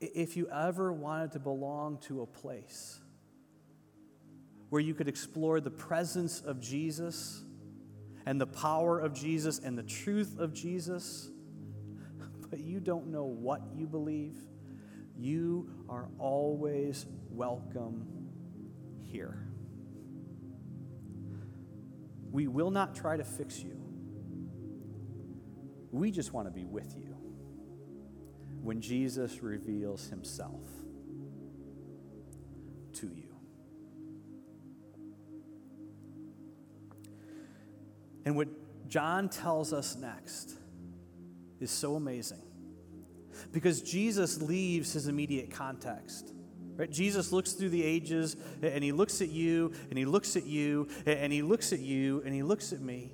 if 0.00 0.36
you 0.36 0.48
ever 0.48 0.92
wanted 0.92 1.32
to 1.32 1.38
belong 1.38 1.98
to 1.98 2.22
a 2.22 2.26
place 2.26 3.00
where 4.68 4.80
you 4.80 4.94
could 4.94 5.08
explore 5.08 5.60
the 5.60 5.70
presence 5.70 6.40
of 6.40 6.60
Jesus 6.60 7.42
and 8.26 8.40
the 8.40 8.46
power 8.46 8.98
of 8.98 9.14
Jesus 9.14 9.58
and 9.60 9.78
the 9.78 9.82
truth 9.82 10.38
of 10.38 10.52
Jesus, 10.52 11.30
but 12.50 12.58
you 12.58 12.80
don't 12.80 13.06
know 13.06 13.24
what 13.24 13.62
you 13.74 13.86
believe, 13.86 14.36
you 15.18 15.70
are 15.88 16.08
always 16.18 17.06
welcome 17.30 18.06
here. 19.02 19.38
We 22.30 22.46
will 22.46 22.70
not 22.70 22.94
try 22.94 23.16
to 23.16 23.24
fix 23.24 23.62
you. 23.62 23.80
We 25.90 26.10
just 26.10 26.32
want 26.32 26.46
to 26.46 26.52
be 26.52 26.64
with 26.64 26.94
you 26.96 27.16
when 28.62 28.80
Jesus 28.80 29.42
reveals 29.42 30.08
himself 30.08 30.60
to 32.94 33.06
you. 33.06 33.34
And 38.24 38.36
what 38.36 38.48
John 38.88 39.28
tells 39.28 39.72
us 39.72 39.96
next 39.96 40.54
is 41.60 41.70
so 41.70 41.94
amazing 41.94 42.45
because 43.52 43.82
Jesus 43.82 44.40
leaves 44.40 44.92
his 44.92 45.08
immediate 45.08 45.50
context. 45.50 46.32
Right? 46.76 46.90
Jesus 46.90 47.32
looks 47.32 47.52
through 47.52 47.70
the 47.70 47.82
ages 47.82 48.36
and 48.62 48.84
he 48.84 48.92
looks 48.92 49.22
at 49.22 49.30
you 49.30 49.72
and 49.88 49.98
he 49.98 50.04
looks 50.04 50.36
at 50.36 50.44
you 50.44 50.88
and 51.06 51.32
he 51.32 51.42
looks 51.42 51.72
at 51.72 51.80
you 51.80 52.22
and 52.24 52.34
he 52.34 52.42
looks 52.42 52.72
at 52.72 52.80
me. 52.80 53.12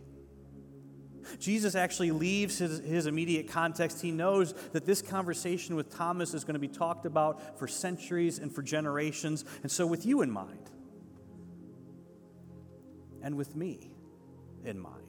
Jesus 1.38 1.74
actually 1.74 2.11
leaves 2.11 2.58
his, 2.58 2.80
his 2.80 3.06
immediate 3.06 3.48
context. 3.48 4.02
He 4.02 4.11
knows 4.11 4.52
that 4.72 4.85
this 4.85 5.00
conversation 5.00 5.76
with 5.76 5.94
Thomas 5.94 6.35
is 6.35 6.44
going 6.44 6.54
to 6.54 6.61
be 6.61 6.68
talked 6.68 7.06
about 7.06 7.58
for 7.58 7.68
centuries 7.68 8.38
and 8.38 8.52
for 8.52 8.62
generations. 8.62 9.44
And 9.62 9.70
so, 9.70 9.87
with 9.87 10.04
you 10.04 10.22
in 10.22 10.30
mind, 10.30 10.70
and 13.22 13.37
with 13.37 13.54
me 13.54 13.92
in 14.64 14.78
mind, 14.78 15.01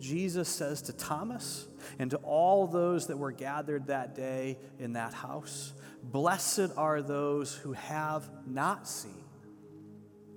Jesus 0.00 0.48
says 0.48 0.82
to 0.82 0.92
Thomas 0.92 1.66
and 1.98 2.10
to 2.10 2.16
all 2.18 2.66
those 2.66 3.06
that 3.08 3.16
were 3.16 3.32
gathered 3.32 3.86
that 3.88 4.14
day 4.14 4.58
in 4.78 4.94
that 4.94 5.14
house, 5.14 5.72
Blessed 6.02 6.70
are 6.76 7.02
those 7.02 7.54
who 7.54 7.72
have 7.72 8.28
not 8.46 8.88
seen 8.88 9.24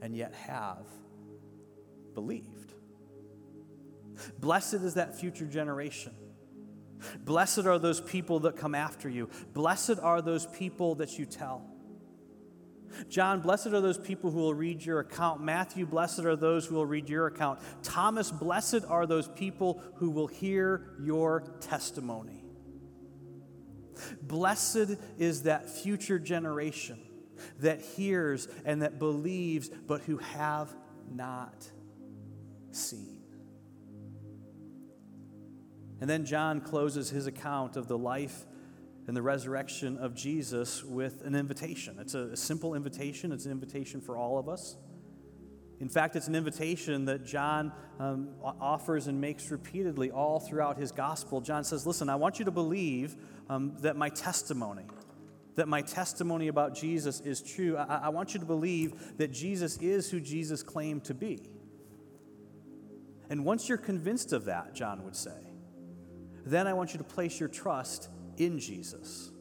and 0.02 0.16
yet 0.16 0.34
have 0.34 0.86
believed. 2.14 2.74
Blessed 4.40 4.76
is 4.76 4.96
that 4.96 5.20
future 5.20 5.46
generation. 5.46 6.14
Blessed 7.24 7.66
are 7.66 7.80
those 7.80 8.02
people 8.02 8.42
that 8.42 8.58
come 8.58 8.76
after 8.76 9.10
you. 9.10 9.30
Blessed 9.54 10.00
are 10.02 10.22
those 10.22 10.46
people 10.48 10.96
that 10.96 11.18
you 11.18 11.26
tell. 11.26 11.71
John, 13.10 13.42
blessed 13.42 13.68
are 13.68 13.82
those 13.82 13.98
people 13.98 14.32
who 14.32 14.40
will 14.40 14.54
read 14.54 14.84
your 14.86 15.00
account. 15.00 15.42
Matthew, 15.42 15.86
blessed 15.86 16.20
are 16.20 16.36
those 16.36 16.66
who 16.66 16.76
will 16.76 16.86
read 16.86 17.10
your 17.10 17.28
account. 17.28 17.60
Thomas, 17.84 18.32
blessed 18.32 18.86
are 18.88 19.06
those 19.06 19.28
people 19.28 19.82
who 19.96 20.10
will 20.10 20.28
hear 20.28 20.96
your 21.02 21.42
testimony. 21.60 22.44
Blessed 24.22 24.98
is 25.18 25.44
that 25.44 25.70
future 25.70 26.20
generation 26.20 27.00
that 27.60 27.82
hears 27.82 28.48
and 28.66 28.82
that 28.82 29.00
believes, 29.00 29.70
but 29.70 30.02
who 30.02 30.18
have 30.18 30.74
not 31.10 31.70
seen. 32.72 33.22
And 36.00 36.10
then 36.10 36.26
John 36.26 36.62
closes 36.62 37.10
his 37.10 37.28
account 37.28 37.78
of 37.78 37.88
the 37.88 37.98
life 37.98 38.46
and 39.08 39.18
the 39.18 39.22
resurrection 39.22 39.98
of 39.98 40.14
Jesus 40.14 40.84
with 40.84 41.22
an 41.26 41.36
invitation. 41.36 41.98
It's 42.00 42.14
a, 42.14 42.36
simple 42.38 42.76
invitation, 42.76 43.32
it's 43.32 43.46
an 43.46 43.52
invitation 43.52 44.02
for 44.02 44.16
all 44.16 44.38
of 44.38 44.48
us. 44.48 44.76
In 45.80 45.90
fact, 45.90 46.16
it's 46.16 46.28
an 46.28 46.36
invitation 46.36 47.06
that 47.06 47.26
John 47.26 47.72
um, 48.00 48.30
offers 48.44 49.08
and 49.08 49.20
makes 49.20 49.50
repeatedly 49.50 50.12
all 50.12 50.40
throughout 50.40 50.78
his 50.78 50.92
gospel. 50.92 51.42
John 51.42 51.64
says, 51.64 51.88
Listen, 51.88 52.08
I 52.08 52.16
want 52.16 52.38
you 52.38 52.46
to 52.46 52.52
believe 52.52 53.16
um, 53.50 53.76
that 53.80 53.96
my 53.96 54.10
testimony, 54.10 54.86
that 55.56 55.68
my 55.68 55.82
testimony 55.82 56.50
about 56.50 56.76
Jesus 56.76 57.20
is 57.22 57.42
true. 57.42 57.78
I, 57.78 58.02
I 58.04 58.10
want 58.10 58.36
you 58.36 58.40
to 58.40 58.46
believe 58.46 59.18
that 59.18 59.32
Jesus 59.32 59.78
is 59.78 60.12
who 60.12 60.20
Jesus 60.20 60.62
claimed 60.62 61.04
to 61.06 61.16
be. 61.16 61.50
And 63.32 63.44
once 63.44 63.68
you're 63.68 63.80
convinced 63.80 64.34
of 64.34 64.46
that, 64.46 64.76
John 64.76 65.04
would 65.04 65.16
say, 65.16 65.32
then 66.46 66.68
I 66.68 66.74
want 66.74 66.94
you 66.94 67.00
to 67.00 67.04
place 67.04 67.40
your 67.40 67.50
trust 67.50 68.10
in 68.38 68.60
Jesus. 68.60 69.32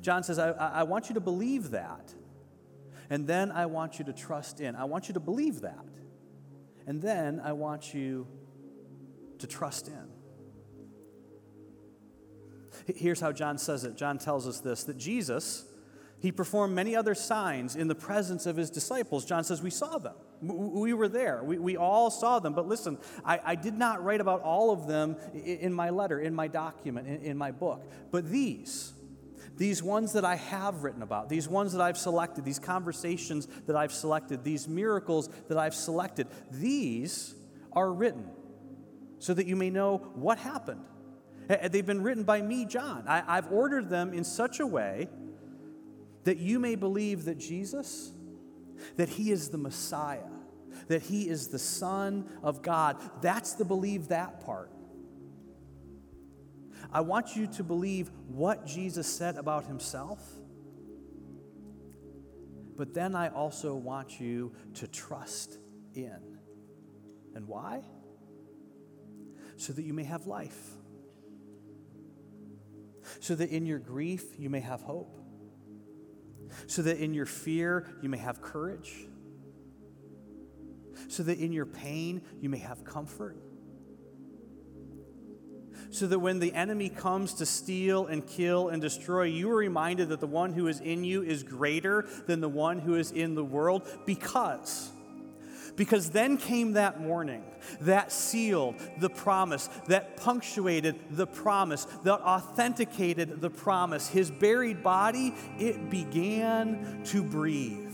John 0.00 0.22
says, 0.22 0.38
I, 0.38 0.50
I 0.50 0.82
want 0.84 1.08
you 1.08 1.14
to 1.14 1.20
believe 1.20 1.70
that. 1.70 2.14
And 3.10 3.26
then 3.26 3.50
I 3.52 3.66
want 3.66 3.98
you 3.98 4.04
to 4.06 4.12
trust 4.12 4.60
in. 4.60 4.74
I 4.74 4.84
want 4.84 5.08
you 5.08 5.14
to 5.14 5.20
believe 5.20 5.60
that. 5.60 5.84
And 6.86 7.02
then 7.02 7.40
I 7.44 7.52
want 7.52 7.92
you 7.94 8.26
to 9.38 9.46
trust 9.46 9.88
in. 9.88 10.08
Here's 12.96 13.20
how 13.20 13.32
John 13.32 13.58
says 13.58 13.84
it 13.84 13.96
John 13.96 14.18
tells 14.18 14.48
us 14.48 14.60
this 14.60 14.84
that 14.84 14.96
Jesus, 14.96 15.66
He 16.20 16.32
performed 16.32 16.74
many 16.74 16.96
other 16.96 17.14
signs 17.14 17.76
in 17.76 17.88
the 17.88 17.94
presence 17.94 18.46
of 18.46 18.56
his 18.56 18.70
disciples. 18.70 19.24
John 19.24 19.44
says, 19.44 19.62
We 19.62 19.70
saw 19.70 19.98
them. 19.98 20.14
We 20.42 20.92
were 20.92 21.08
there. 21.08 21.42
We, 21.44 21.58
we 21.58 21.76
all 21.76 22.10
saw 22.10 22.40
them. 22.40 22.52
But 22.52 22.66
listen, 22.66 22.98
I, 23.24 23.40
I 23.44 23.54
did 23.54 23.74
not 23.74 24.02
write 24.02 24.20
about 24.20 24.42
all 24.42 24.72
of 24.72 24.88
them 24.88 25.16
in 25.32 25.72
my 25.72 25.90
letter, 25.90 26.18
in 26.18 26.34
my 26.34 26.48
document, 26.48 27.06
in, 27.06 27.22
in 27.22 27.38
my 27.38 27.52
book. 27.52 27.88
But 28.10 28.28
these, 28.28 28.92
these 29.56 29.82
ones 29.82 30.14
that 30.14 30.24
I 30.24 30.34
have 30.34 30.82
written 30.82 31.02
about, 31.02 31.28
these 31.28 31.48
ones 31.48 31.72
that 31.72 31.80
I've 31.80 31.96
selected, 31.96 32.44
these 32.44 32.58
conversations 32.58 33.46
that 33.66 33.76
I've 33.76 33.92
selected, 33.92 34.42
these 34.42 34.66
miracles 34.66 35.28
that 35.48 35.58
I've 35.58 35.74
selected, 35.74 36.26
these 36.50 37.34
are 37.72 37.92
written 37.92 38.28
so 39.20 39.32
that 39.34 39.46
you 39.46 39.54
may 39.54 39.70
know 39.70 39.98
what 40.14 40.38
happened. 40.38 40.84
They've 41.70 41.86
been 41.86 42.02
written 42.02 42.24
by 42.24 42.42
me, 42.42 42.66
John. 42.66 43.04
I, 43.06 43.22
I've 43.26 43.52
ordered 43.52 43.88
them 43.88 44.12
in 44.12 44.24
such 44.24 44.58
a 44.58 44.66
way 44.66 45.08
that 46.24 46.38
you 46.38 46.58
may 46.58 46.74
believe 46.74 47.24
that 47.26 47.38
Jesus, 47.38 48.12
that 48.96 49.08
he 49.08 49.30
is 49.30 49.50
the 49.50 49.58
Messiah, 49.58 50.31
that 50.88 51.02
he 51.02 51.28
is 51.28 51.48
the 51.48 51.58
Son 51.58 52.28
of 52.42 52.62
God. 52.62 52.96
That's 53.20 53.54
the 53.54 53.64
believe 53.64 54.08
that 54.08 54.44
part. 54.44 54.70
I 56.92 57.00
want 57.00 57.36
you 57.36 57.46
to 57.48 57.64
believe 57.64 58.10
what 58.28 58.66
Jesus 58.66 59.06
said 59.06 59.36
about 59.36 59.64
himself, 59.64 60.20
but 62.76 62.92
then 62.92 63.14
I 63.14 63.28
also 63.28 63.74
want 63.74 64.20
you 64.20 64.52
to 64.74 64.86
trust 64.86 65.56
in. 65.94 66.38
And 67.34 67.46
why? 67.48 67.82
So 69.56 69.72
that 69.72 69.82
you 69.82 69.94
may 69.94 70.04
have 70.04 70.26
life. 70.26 70.58
So 73.20 73.34
that 73.34 73.50
in 73.50 73.64
your 73.66 73.78
grief 73.78 74.38
you 74.38 74.50
may 74.50 74.60
have 74.60 74.82
hope 74.82 75.22
so 76.66 76.82
that 76.82 76.98
in 76.98 77.14
your 77.14 77.26
fear 77.26 77.86
you 78.02 78.08
may 78.08 78.18
have 78.18 78.40
courage, 78.42 79.06
so 81.12 81.22
that 81.22 81.38
in 81.38 81.52
your 81.52 81.66
pain 81.66 82.22
you 82.40 82.48
may 82.48 82.58
have 82.58 82.84
comfort, 82.84 83.36
so 85.90 86.06
that 86.06 86.18
when 86.18 86.38
the 86.38 86.54
enemy 86.54 86.88
comes 86.88 87.34
to 87.34 87.44
steal 87.44 88.06
and 88.06 88.26
kill 88.26 88.70
and 88.70 88.80
destroy, 88.80 89.24
you 89.24 89.50
are 89.50 89.56
reminded 89.56 90.08
that 90.08 90.20
the 90.20 90.26
one 90.26 90.54
who 90.54 90.68
is 90.68 90.80
in 90.80 91.04
you 91.04 91.22
is 91.22 91.42
greater 91.42 92.06
than 92.26 92.40
the 92.40 92.48
one 92.48 92.78
who 92.78 92.94
is 92.94 93.10
in 93.10 93.34
the 93.34 93.44
world 93.44 93.86
because 94.06 94.90
because 95.76 96.10
then 96.10 96.36
came 96.36 96.72
that 96.72 97.00
morning 97.00 97.42
that 97.80 98.12
sealed 98.12 98.74
the 98.98 99.08
promise, 99.08 99.68
that 99.88 100.18
punctuated 100.18 100.96
the 101.10 101.26
promise, 101.26 101.86
that 102.04 102.20
authenticated 102.20 103.40
the 103.40 103.48
promise. 103.48 104.06
His 104.06 104.30
buried 104.30 104.82
body, 104.82 105.34
it 105.58 105.88
began 105.88 107.02
to 107.06 107.22
breathe. 107.22 107.91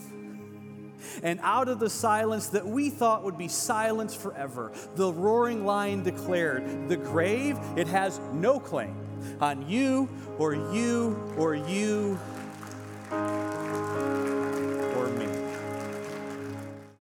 And 1.23 1.41
out 1.43 1.69
of 1.69 1.79
the 1.79 1.91
silence 1.91 2.49
that 2.49 2.67
we 2.67 2.91
thought 2.91 3.25
would 3.25 3.39
be 3.39 3.49
silence 3.49 4.15
forever, 4.15 4.73
the 4.95 5.13
roaring 5.13 5.65
lion 5.65 6.03
declared, 6.03 6.89
The 6.89 6.97
grave, 6.97 7.59
it 7.77 7.89
has 7.89 8.21
no 8.33 8.61
claim 8.61 8.97
on 9.41 9.69
you 9.69 10.09
or 10.39 10.55
you 10.55 11.35
or 11.37 11.55
you 11.55 12.19